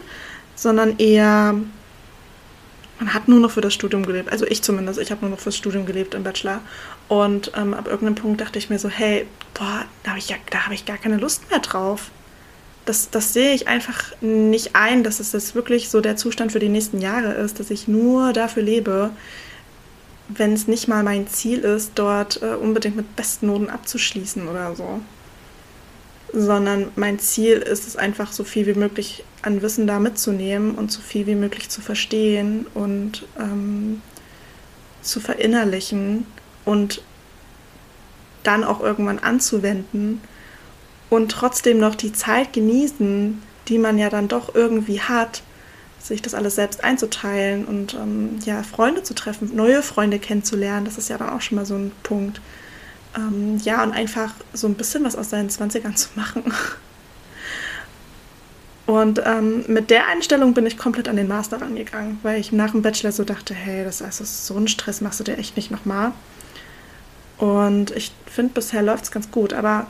[0.56, 1.56] sondern eher,
[3.00, 4.32] man hat nur noch für das Studium gelebt.
[4.32, 6.62] Also ich zumindest, ich habe nur noch fürs Studium gelebt im Bachelor.
[7.08, 10.36] Und ähm, ab irgendeinem Punkt dachte ich mir so, hey, boah, da habe ich, ja,
[10.54, 12.12] hab ich gar keine Lust mehr drauf
[12.86, 16.60] das, das sehe ich einfach nicht ein, dass es das wirklich so der Zustand für
[16.60, 19.12] die nächsten Jahre ist, dass ich nur dafür lebe,
[20.28, 24.76] wenn es nicht mal mein Ziel ist, dort äh, unbedingt mit besten Noten abzuschließen oder
[24.76, 25.02] so.
[26.34, 30.92] Sondern mein Ziel ist es einfach, so viel wie möglich an Wissen da mitzunehmen und
[30.92, 34.02] so viel wie möglich zu verstehen und ähm,
[35.02, 36.26] zu verinnerlichen
[36.66, 37.02] und
[38.44, 40.22] dann auch irgendwann anzuwenden
[41.10, 45.44] und trotzdem noch die Zeit genießen, die man ja dann doch irgendwie hat,
[46.00, 50.98] sich das alles selbst einzuteilen und ähm, ja, Freunde zu treffen, neue Freunde kennenzulernen, das
[50.98, 52.42] ist ja dann auch schon mal so ein Punkt.
[53.16, 56.44] Ähm, ja, und einfach so ein bisschen was aus seinen 20ern zu machen.
[58.86, 62.72] Und ähm, mit der Einstellung bin ich komplett an den Master rangegangen, weil ich nach
[62.72, 65.56] dem Bachelor so dachte, hey, das ist also so ein Stress, machst du dir echt
[65.56, 66.12] nicht nochmal.
[67.38, 69.88] Und ich finde, bisher läuft es ganz gut, aber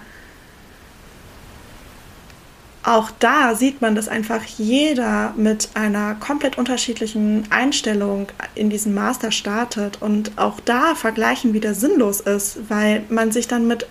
[2.84, 9.32] auch da sieht man, dass einfach jeder mit einer komplett unterschiedlichen Einstellung in diesen Master
[9.32, 13.88] startet und auch da Vergleichen wieder sinnlos ist, weil man sich dann mit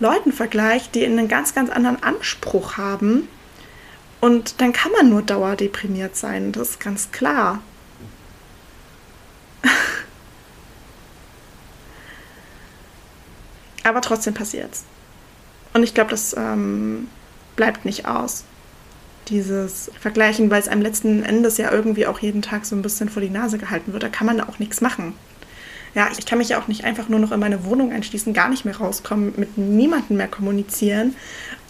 [0.00, 3.26] Leuten vergleicht, die einen ganz, ganz anderen Anspruch haben.
[4.20, 7.62] Und dann kann man nur dauerdeprimiert sein, das ist ganz klar.
[13.82, 14.84] Aber trotzdem passiert's.
[15.72, 17.08] Und ich glaube, das ähm,
[17.56, 18.44] bleibt nicht aus.
[19.28, 23.08] Dieses Vergleichen, weil es einem letzten Endes ja irgendwie auch jeden Tag so ein bisschen
[23.08, 24.02] vor die Nase gehalten wird.
[24.02, 25.14] Da kann man auch nichts machen.
[25.96, 28.50] Ja, ich kann mich ja auch nicht einfach nur noch in meine Wohnung einschließen, gar
[28.50, 31.16] nicht mehr rauskommen, mit niemandem mehr kommunizieren.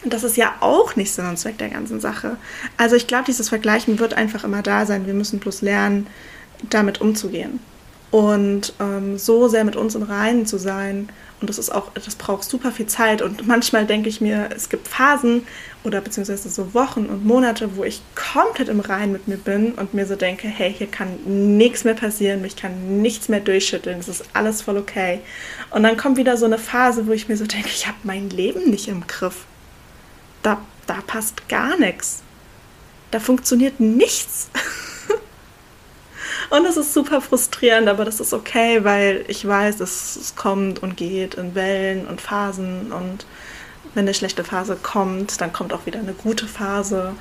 [0.02, 2.36] Und das ist ja auch nicht Sinn und Zweck der ganzen Sache.
[2.76, 5.06] Also ich glaube, dieses Vergleichen wird einfach immer da sein.
[5.06, 6.08] Wir müssen bloß lernen,
[6.68, 7.60] damit umzugehen.
[8.10, 11.08] Und ähm, so sehr mit uns im Reinen zu sein
[11.40, 13.20] und das ist auch, das braucht super viel Zeit.
[13.20, 15.46] Und manchmal denke ich mir, es gibt Phasen
[15.84, 19.92] oder beziehungsweise so Wochen und Monate, wo ich komplett im Reinen mit mir bin und
[19.92, 21.18] mir so denke, hey, hier kann
[21.58, 25.20] nichts mehr passieren, mich kann nichts mehr durchschütteln, es ist alles voll okay.
[25.70, 28.30] Und dann kommt wieder so eine Phase, wo ich mir so denke, ich habe mein
[28.30, 29.44] Leben nicht im Griff.
[30.42, 32.22] Da, da passt gar nichts.
[33.10, 34.48] Da funktioniert nichts.
[36.50, 40.82] Und es ist super frustrierend, aber das ist okay, weil ich weiß, es, es kommt
[40.82, 42.92] und geht in Wellen und Phasen.
[42.92, 43.26] Und
[43.94, 47.14] wenn eine schlechte Phase kommt, dann kommt auch wieder eine gute Phase.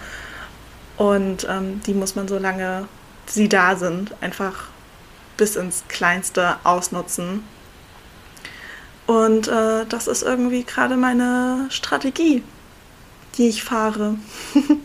[0.98, 2.88] Und ähm, die muss man, solange
[3.26, 4.66] sie da sind, einfach
[5.38, 7.44] bis ins Kleinste ausnutzen.
[9.08, 12.44] Und äh, das ist irgendwie gerade meine Strategie,
[13.38, 14.16] die ich fahre.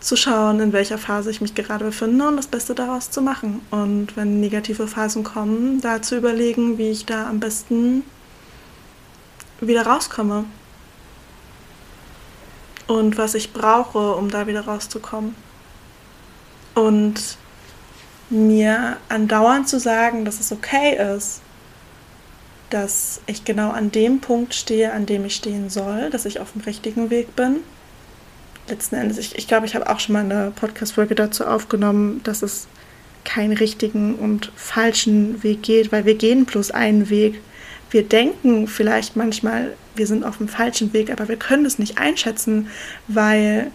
[0.00, 3.60] zu schauen, in welcher Phase ich mich gerade befinde und das Beste daraus zu machen.
[3.70, 8.04] Und wenn negative Phasen kommen, da zu überlegen, wie ich da am besten
[9.60, 10.44] wieder rauskomme.
[12.86, 15.34] Und was ich brauche, um da wieder rauszukommen.
[16.74, 17.36] Und
[18.30, 21.40] mir andauernd zu sagen, dass es okay ist,
[22.70, 26.52] dass ich genau an dem Punkt stehe, an dem ich stehen soll, dass ich auf
[26.52, 27.60] dem richtigen Weg bin
[28.68, 32.42] letzten Endes, ich, ich glaube, ich habe auch schon mal eine Podcast-Folge dazu aufgenommen, dass
[32.42, 32.68] es
[33.24, 37.40] keinen richtigen und falschen Weg geht, weil wir gehen bloß einen Weg.
[37.90, 41.98] Wir denken vielleicht manchmal, wir sind auf dem falschen Weg, aber wir können es nicht
[41.98, 42.68] einschätzen,
[43.06, 43.70] weil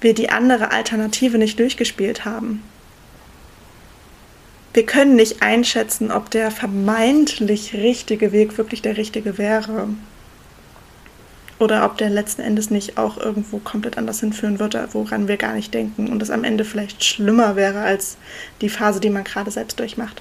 [0.00, 2.62] wir die andere Alternative nicht durchgespielt haben.
[4.74, 9.88] Wir können nicht einschätzen, ob der vermeintlich richtige Weg wirklich der richtige wäre.
[11.58, 15.54] Oder ob der letzten Endes nicht auch irgendwo komplett anders hinführen würde, woran wir gar
[15.54, 18.18] nicht denken und es am Ende vielleicht schlimmer wäre als
[18.60, 20.20] die Phase, die man gerade selbst durchmacht.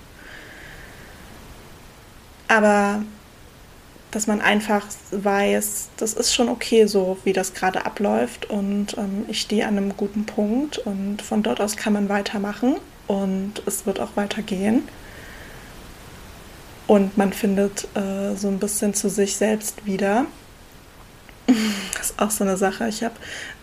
[2.47, 3.03] Aber
[4.11, 9.25] dass man einfach weiß, das ist schon okay so, wie das gerade abläuft und ähm,
[9.27, 13.85] ich stehe an einem guten Punkt und von dort aus kann man weitermachen und es
[13.85, 14.83] wird auch weitergehen.
[16.87, 20.27] Und man findet äh, so ein bisschen zu sich selbst wieder
[21.97, 22.87] das ist auch so eine Sache.
[22.87, 23.05] Ich,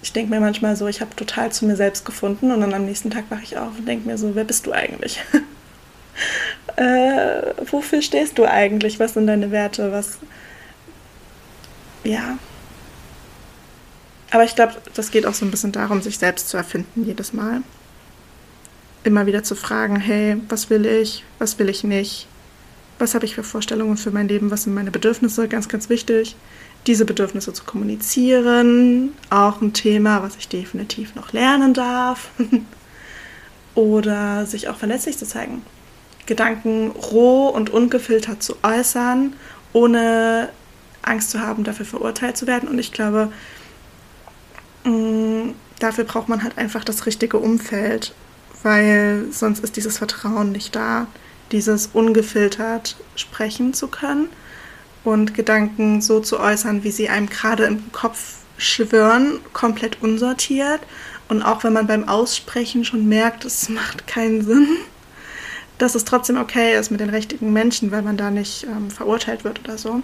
[0.03, 2.85] ich denke mir manchmal so, ich habe total zu mir selbst gefunden und dann am
[2.85, 5.21] nächsten Tag wache ich auf und denke mir so, wer bist du eigentlich?
[6.77, 9.01] äh, wofür stehst du eigentlich?
[9.01, 9.90] Was sind deine Werte?
[9.92, 10.18] Was.
[12.05, 12.38] Ja.
[14.31, 17.33] Aber ich glaube, das geht auch so ein bisschen darum, sich selbst zu erfinden jedes
[17.33, 17.62] Mal.
[19.05, 21.25] Immer wieder zu fragen, hey, was will ich?
[21.38, 22.29] Was will ich nicht?
[22.99, 24.53] Was habe ich für Vorstellungen für mein Leben?
[24.53, 25.49] Was sind meine Bedürfnisse?
[25.49, 26.37] Ganz, ganz wichtig
[26.87, 32.31] diese Bedürfnisse zu kommunizieren, auch ein Thema, was ich definitiv noch lernen darf.
[33.75, 35.62] Oder sich auch verletzlich zu zeigen.
[36.27, 39.33] Gedanken roh und ungefiltert zu äußern,
[39.73, 40.51] ohne
[41.03, 42.68] Angst zu haben, dafür verurteilt zu werden.
[42.68, 43.33] Und ich glaube,
[44.85, 48.12] mm, dafür braucht man halt einfach das richtige Umfeld,
[48.62, 51.07] weil sonst ist dieses Vertrauen nicht da,
[51.51, 54.29] dieses ungefiltert sprechen zu können
[55.04, 60.80] und Gedanken so zu äußern, wie sie einem gerade im Kopf schwören, komplett unsortiert.
[61.28, 64.68] Und auch wenn man beim Aussprechen schon merkt, es macht keinen Sinn,
[65.78, 69.44] dass es trotzdem okay ist mit den richtigen Menschen, weil man da nicht ähm, verurteilt
[69.44, 70.03] wird oder so.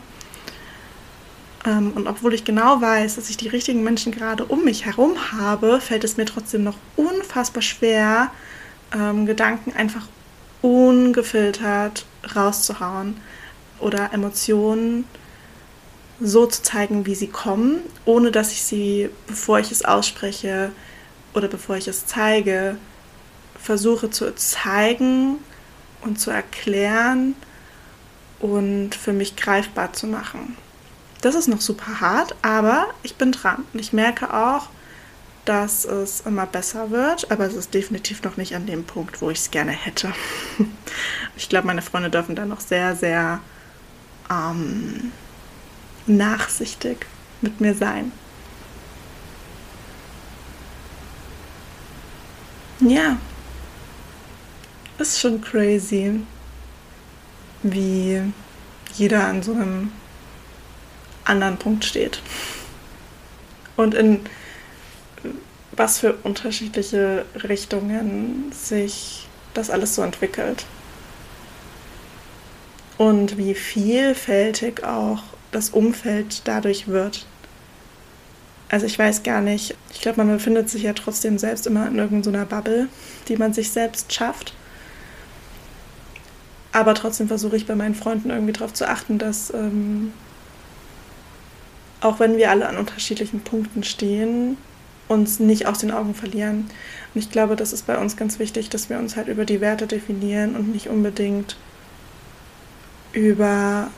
[1.67, 5.17] Ähm, und obwohl ich genau weiß, dass ich die richtigen Menschen gerade um mich herum
[5.33, 8.31] habe, fällt es mir trotzdem noch unfassbar schwer,
[8.93, 10.07] ähm, Gedanken einfach
[10.63, 13.17] ungefiltert rauszuhauen
[13.81, 15.05] oder Emotionen
[16.21, 20.73] so zu zeigen, wie sie kommen, ohne dass ich sie, bevor ich es ausspreche
[21.35, 22.77] oder bevor ich es zeige,
[23.61, 25.37] versuche zu zeigen
[26.03, 27.35] und zu erklären
[28.41, 30.57] und für mich greifbar zu machen.
[31.21, 33.65] Das ist noch super hart, aber ich bin dran.
[33.73, 34.69] Und ich merke auch,
[35.45, 39.31] dass es immer besser wird, aber es ist definitiv noch nicht an dem Punkt, wo
[39.31, 40.13] ich es gerne hätte.
[41.37, 43.39] Ich glaube, meine Freunde dürfen da noch sehr, sehr
[44.31, 45.13] ähm,
[46.07, 47.07] nachsichtig
[47.41, 48.13] mit mir sein.
[52.81, 53.17] Ja,
[54.99, 56.21] ist schon crazy,
[57.63, 58.23] wie
[58.95, 59.93] jeder an so einem
[61.25, 62.21] anderen Punkt steht.
[63.77, 64.21] Und in
[65.79, 70.67] was für unterschiedliche Richtungen sich das alles so entwickelt.
[72.99, 75.23] Und wie vielfältig auch
[75.53, 77.27] das Umfeld dadurch wird.
[78.69, 81.97] Also ich weiß gar nicht, ich glaube, man befindet sich ja trotzdem selbst immer in
[81.97, 82.89] irgendeiner Bubble,
[83.29, 84.53] die man sich selbst schafft.
[86.73, 90.13] Aber trotzdem versuche ich bei meinen Freunden irgendwie darauf zu achten, dass ähm,
[92.01, 94.59] auch wenn wir alle an unterschiedlichen Punkten stehen,
[95.09, 96.71] uns nicht aus den Augen verlieren.
[97.15, 99.63] Und ich glaube, das ist bei uns ganz wichtig, dass wir uns halt über die
[99.63, 101.57] Werte definieren und nicht unbedingt
[103.13, 103.89] über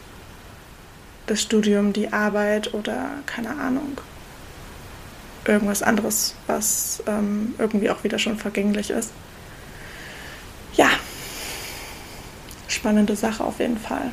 [1.27, 3.99] das Studium, die Arbeit oder keine Ahnung,
[5.45, 9.13] irgendwas anderes, was ähm, irgendwie auch wieder schon vergänglich ist.
[10.75, 10.91] Ja,
[12.69, 14.11] spannende Sache auf jeden Fall.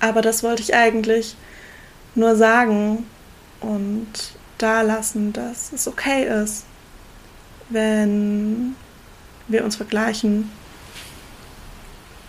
[0.00, 1.36] Aber das wollte ich eigentlich
[2.14, 3.06] nur sagen
[3.60, 4.08] und
[4.58, 6.64] da lassen, dass es okay ist,
[7.68, 8.74] wenn
[9.48, 10.50] wir uns vergleichen,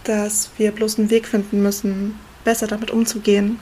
[0.04, 3.60] dass wir bloß einen Weg finden müssen, besser damit umzugehen.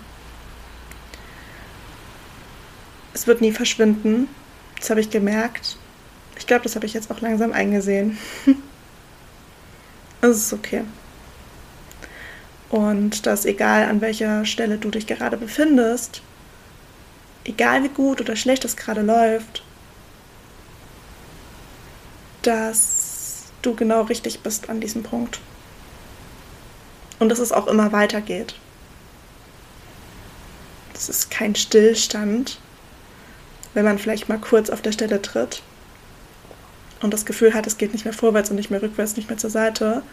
[3.14, 4.28] Es wird nie verschwinden.
[4.78, 5.78] Das habe ich gemerkt.
[6.38, 8.18] Ich glaube, das habe ich jetzt auch langsam eingesehen.
[10.22, 10.84] es ist okay.
[12.70, 16.22] Und dass egal an welcher Stelle du dich gerade befindest,
[17.44, 19.64] egal wie gut oder schlecht es gerade läuft,
[22.44, 25.40] dass du genau richtig bist an diesem Punkt.
[27.20, 28.56] Und dass es auch immer weitergeht.
[30.94, 32.60] Das ist kein Stillstand,
[33.74, 35.62] wenn man vielleicht mal kurz auf der Stelle tritt
[37.02, 39.38] und das Gefühl hat, es geht nicht mehr vorwärts und nicht mehr rückwärts, nicht mehr
[39.38, 40.04] zur Seite,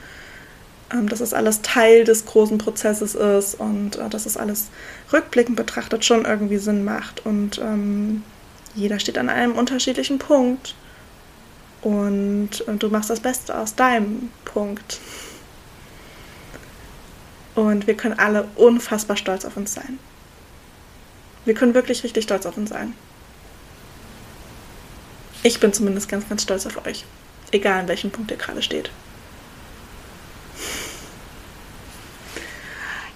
[0.93, 4.69] ähm, dass es alles Teil des großen Prozesses ist und äh, dass es alles
[5.13, 7.27] rückblickend betrachtet schon irgendwie Sinn macht.
[7.27, 8.23] Und ähm,
[8.75, 10.75] jeder steht an einem unterschiedlichen Punkt
[11.83, 15.01] und, und du machst das Beste aus deinem Punkt.
[17.57, 19.99] Und wir können alle unfassbar stolz auf uns sein.
[21.47, 22.93] Wir können wirklich richtig stolz auf uns sein.
[25.43, 27.05] Ich bin zumindest ganz, ganz stolz auf euch.
[27.53, 28.91] Egal an welchem Punkt ihr gerade steht.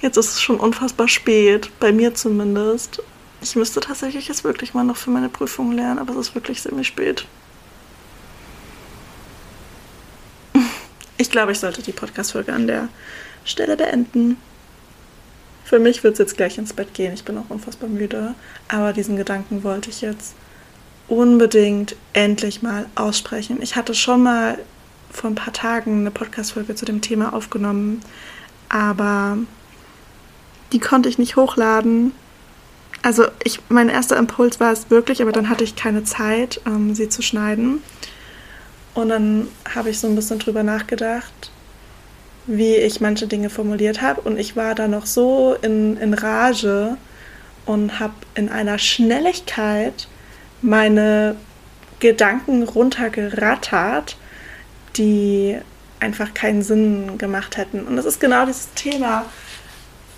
[0.01, 3.03] Jetzt ist es schon unfassbar spät, bei mir zumindest.
[3.43, 6.63] Ich müsste tatsächlich jetzt wirklich mal noch für meine Prüfung lernen, aber es ist wirklich
[6.63, 7.27] ziemlich spät.
[11.19, 12.89] Ich glaube, ich sollte die Podcast-Folge an der
[13.45, 14.37] Stelle beenden.
[15.65, 17.15] Für mich wird es jetzt gleich ins Bett gehen.
[17.15, 18.35] Ich bin auch unfassbar müde.
[18.69, 20.35] Aber diesen Gedanken wollte ich jetzt
[21.09, 23.61] unbedingt endlich mal aussprechen.
[23.61, 24.59] Ich hatte schon mal
[25.11, 28.01] vor ein paar Tagen eine Podcast-Folge zu dem Thema aufgenommen,
[28.69, 29.39] aber
[30.73, 32.13] die konnte ich nicht hochladen.
[33.03, 36.95] Also ich, mein erster Impuls war es wirklich, aber dann hatte ich keine Zeit, ähm,
[36.95, 37.83] sie zu schneiden.
[38.95, 41.51] Und dann habe ich so ein bisschen drüber nachgedacht,
[42.51, 44.23] wie ich manche Dinge formuliert habe.
[44.23, 46.97] Und ich war da noch so in, in Rage
[47.65, 50.09] und habe in einer Schnelligkeit
[50.61, 51.37] meine
[52.01, 54.17] Gedanken runtergerattert,
[54.97, 55.59] die
[56.01, 57.87] einfach keinen Sinn gemacht hätten.
[57.87, 59.27] Und das ist genau dieses Thema.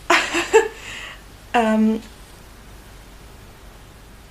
[1.54, 2.00] ähm,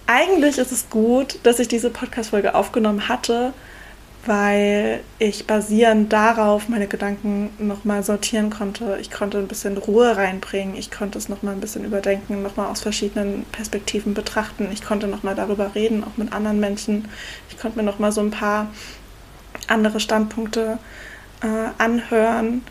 [0.07, 3.53] eigentlich ist es gut, dass ich diese Podcast-Folge aufgenommen hatte,
[4.25, 8.97] weil ich basierend darauf meine Gedanken nochmal sortieren konnte.
[9.01, 12.81] Ich konnte ein bisschen Ruhe reinbringen, ich konnte es nochmal ein bisschen überdenken, nochmal aus
[12.81, 14.69] verschiedenen Perspektiven betrachten.
[14.71, 17.07] Ich konnte nochmal darüber reden, auch mit anderen Menschen.
[17.49, 18.67] Ich konnte mir nochmal so ein paar
[19.67, 20.77] andere Standpunkte
[21.41, 22.63] äh, anhören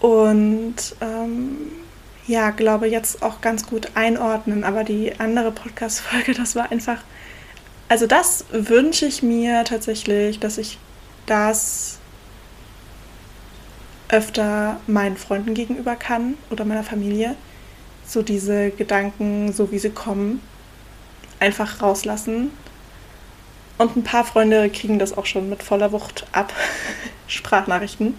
[0.00, 1.56] und ähm,
[2.26, 4.64] ja, glaube jetzt auch ganz gut einordnen.
[4.64, 6.98] Aber die andere Podcast-Folge, das war einfach.
[7.88, 10.78] Also, das wünsche ich mir tatsächlich, dass ich
[11.26, 11.98] das
[14.08, 17.34] öfter meinen Freunden gegenüber kann oder meiner Familie.
[18.06, 20.40] So diese Gedanken, so wie sie kommen,
[21.40, 22.50] einfach rauslassen.
[23.78, 26.52] Und ein paar Freunde kriegen das auch schon mit voller Wucht ab.
[27.28, 28.16] Sprachnachrichten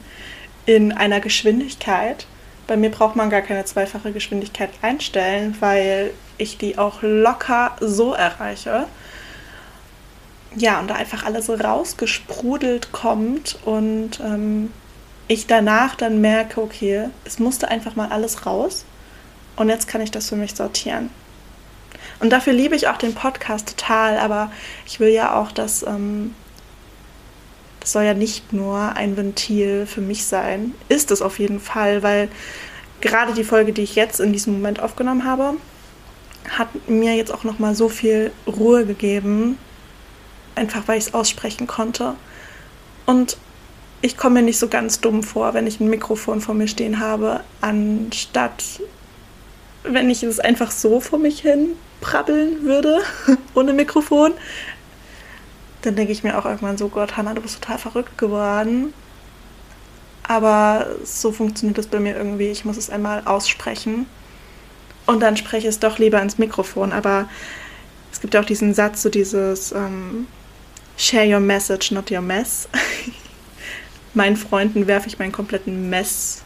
[0.65, 2.28] in einer Geschwindigkeit.
[2.68, 8.13] Bei mir braucht man gar keine zweifache Geschwindigkeit einstellen, weil ich die auch locker so
[8.13, 8.88] erreiche.
[10.58, 14.72] Ja, und da einfach alles rausgesprudelt kommt und ähm,
[15.28, 18.86] ich danach dann merke, okay, es musste einfach mal alles raus.
[19.55, 21.10] Und jetzt kann ich das für mich sortieren.
[22.20, 24.51] Und dafür liebe ich auch den Podcast total, aber
[24.88, 26.34] ich will ja auch, dass ähm,
[27.80, 30.74] das soll ja nicht nur ein Ventil für mich sein.
[30.89, 32.30] Ist es auf jeden Fall, weil
[33.01, 35.53] gerade die Folge, die ich jetzt in diesem Moment aufgenommen habe,
[36.49, 39.58] hat mir jetzt auch noch mal so viel Ruhe gegeben,
[40.58, 42.16] einfach weil ich es aussprechen konnte.
[43.05, 43.38] Und
[44.01, 46.99] ich komme mir nicht so ganz dumm vor, wenn ich ein Mikrofon vor mir stehen
[46.99, 48.64] habe, anstatt
[49.84, 51.70] wenn ich es einfach so vor mich hin
[52.01, 53.01] prabbeln würde,
[53.53, 54.34] ohne Mikrofon.
[55.82, 58.93] Dann denke ich mir auch irgendwann so, Gott, Hannah, du bist total verrückt geworden.
[60.28, 62.47] Aber so funktioniert das bei mir irgendwie.
[62.47, 64.05] Ich muss es einmal aussprechen.
[65.05, 66.91] Und dann spreche ich es doch lieber ins Mikrofon.
[66.91, 67.30] Aber
[68.12, 70.28] es gibt auch diesen Satz, so dieses ähm,
[70.98, 72.68] Share your message, not your mess.
[74.16, 76.41] Meinen Freunden werfe ich meinen kompletten Mess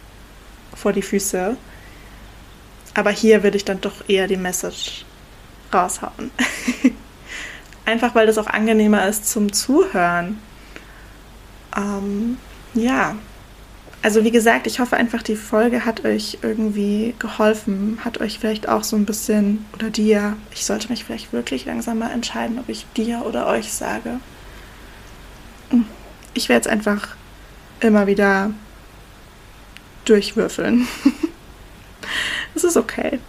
[0.76, 1.56] vor die Füße.
[2.94, 5.06] Aber hier würde ich dann doch eher die Message
[5.74, 6.32] raushauen.
[7.86, 10.40] Einfach weil das auch angenehmer ist zum Zuhören.
[11.76, 12.38] Ähm,
[12.74, 13.16] ja.
[14.04, 18.68] Also wie gesagt, ich hoffe einfach, die Folge hat euch irgendwie geholfen, hat euch vielleicht
[18.68, 22.68] auch so ein bisschen, oder dir, ich sollte mich vielleicht wirklich langsam mal entscheiden, ob
[22.68, 24.20] ich dir oder euch sage.
[26.34, 27.16] Ich werde jetzt einfach
[27.80, 28.52] immer wieder
[30.06, 30.88] durchwürfeln.
[32.54, 33.20] Es ist okay.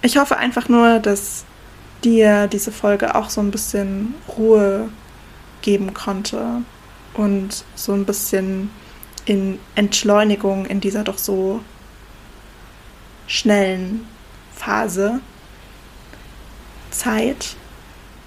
[0.00, 1.44] Ich hoffe einfach nur, dass
[2.04, 4.88] dir diese Folge auch so ein bisschen Ruhe
[5.60, 6.62] geben konnte
[7.14, 8.70] und so ein bisschen
[9.26, 11.60] in Entschleunigung in dieser doch so
[13.26, 14.06] schnellen
[14.54, 15.20] Phase
[16.90, 17.56] Zeit,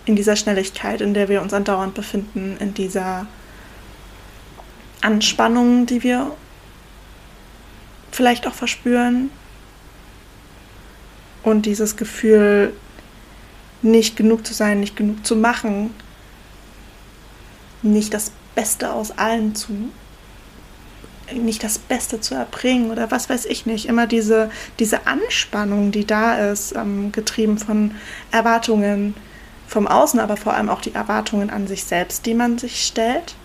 [0.06, 3.26] in dieser Schnelligkeit, in der wir uns andauernd befinden, in dieser
[5.02, 6.32] Anspannung, die wir
[8.12, 9.30] vielleicht auch verspüren
[11.43, 12.74] und dieses Gefühl,
[13.82, 15.93] nicht genug zu sein, nicht genug zu machen,
[17.82, 19.89] nicht das Beste aus allen zu,
[21.34, 23.88] nicht das Beste zu erbringen oder was weiß ich nicht.
[23.88, 27.95] Immer diese, diese Anspannung, die da ist, ähm, getrieben von
[28.32, 29.16] Erwartungen
[29.68, 33.36] vom Außen, aber vor allem auch die Erwartungen an sich selbst, die man sich stellt.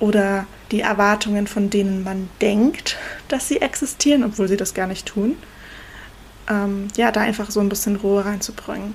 [0.00, 2.96] Oder die Erwartungen, von denen man denkt,
[3.28, 5.36] dass sie existieren, obwohl sie das gar nicht tun
[6.50, 8.94] ähm, ja, da einfach so ein bisschen Ruhe reinzubringen.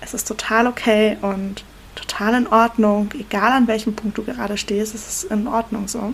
[0.00, 1.64] Es ist total okay und
[1.94, 6.12] total in Ordnung, egal an welchem Punkt du gerade stehst, es ist in Ordnung so.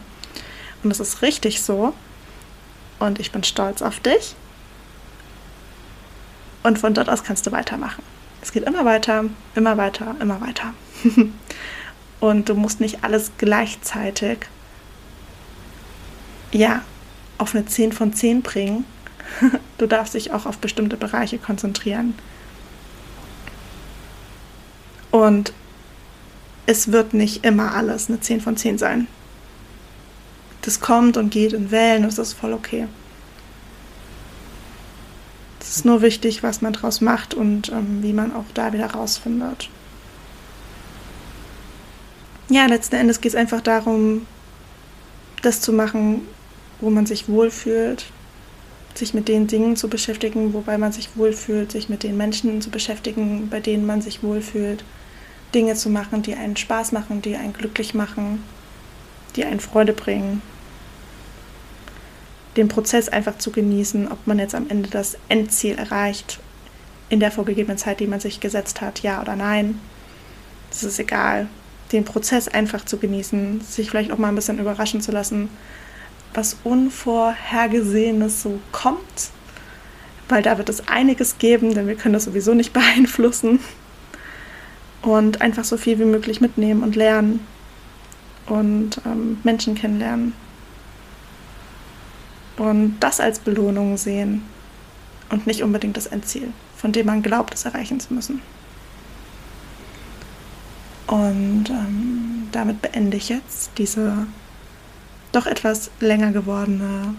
[0.85, 1.95] Und es ist richtig so.
[2.99, 4.37] Und ich bin stolz auf dich.
[6.63, 8.05] Und von dort aus kannst du weitermachen.
[8.41, 9.25] Es geht immer weiter,
[9.57, 10.75] immer weiter, immer weiter.
[12.23, 14.39] und du musst nicht alles gleichzeitig,
[16.53, 16.83] ja,
[17.37, 18.85] auf eine 10 von 10 bringen,
[19.79, 22.15] du darfst dich auch auf bestimmte Bereiche konzentrieren.
[25.11, 25.53] Und
[26.67, 29.09] es wird nicht immer alles eine 10 von 10 sein.
[30.61, 32.87] Das kommt und geht in Wellen es ist voll okay.
[35.61, 38.93] Es ist nur wichtig, was man daraus macht und ähm, wie man auch da wieder
[38.93, 39.69] rausfindet.
[42.53, 44.27] Ja, letzten Endes geht es einfach darum,
[45.41, 46.21] das zu machen,
[46.83, 48.05] wo man sich wohlfühlt,
[48.93, 52.69] sich mit den Dingen zu beschäftigen, wobei man sich wohlfühlt, sich mit den Menschen zu
[52.69, 54.85] beschäftigen, bei denen man sich wohlfühlt,
[55.55, 58.43] Dinge zu machen, die einen Spaß machen, die einen glücklich machen,
[59.35, 60.43] die einen Freude bringen.
[62.59, 66.39] Den Prozess einfach zu genießen, ob man jetzt am Ende das Endziel erreicht,
[67.09, 69.81] in der vorgegebenen Zeit, die man sich gesetzt hat, ja oder nein.
[70.69, 71.49] Das ist egal.
[71.93, 75.49] Den Prozess einfach zu genießen, sich vielleicht auch mal ein bisschen überraschen zu lassen,
[76.35, 79.31] was Unvorhergesehenes so kommt,
[80.29, 83.61] weil da wird es einiges geben, denn wir können das sowieso nicht beeinflussen.
[85.03, 87.41] Und einfach so viel wie möglich mitnehmen und lernen
[88.47, 90.33] und ähm, Menschen kennenlernen.
[92.57, 94.43] Und das als Belohnung sehen
[95.31, 98.41] und nicht unbedingt das Endziel, von dem man glaubt, es erreichen zu müssen.
[101.07, 104.27] Und ähm, damit beende ich jetzt diese
[105.33, 107.15] doch etwas länger gewordene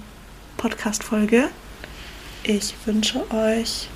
[0.57, 1.49] Podcast-Folge.
[2.43, 3.89] Ich wünsche euch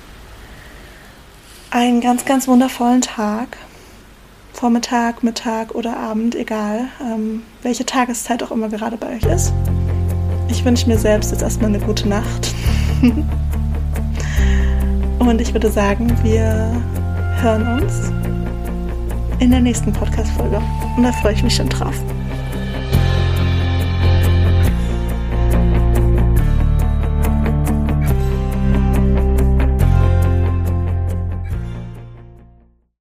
[1.70, 3.56] einen ganz, ganz wundervollen Tag.
[4.52, 9.52] Vormittag, Mittag oder Abend, egal, ähm, welche Tageszeit auch immer gerade bei euch ist.
[10.48, 12.52] Ich wünsche mir selbst jetzt erstmal eine gute Nacht.
[15.20, 16.82] Und ich würde sagen, wir
[17.40, 18.37] hören uns
[19.40, 20.60] in der nächsten Podcast-Folge.
[20.96, 21.94] Und da freue ich mich schon drauf.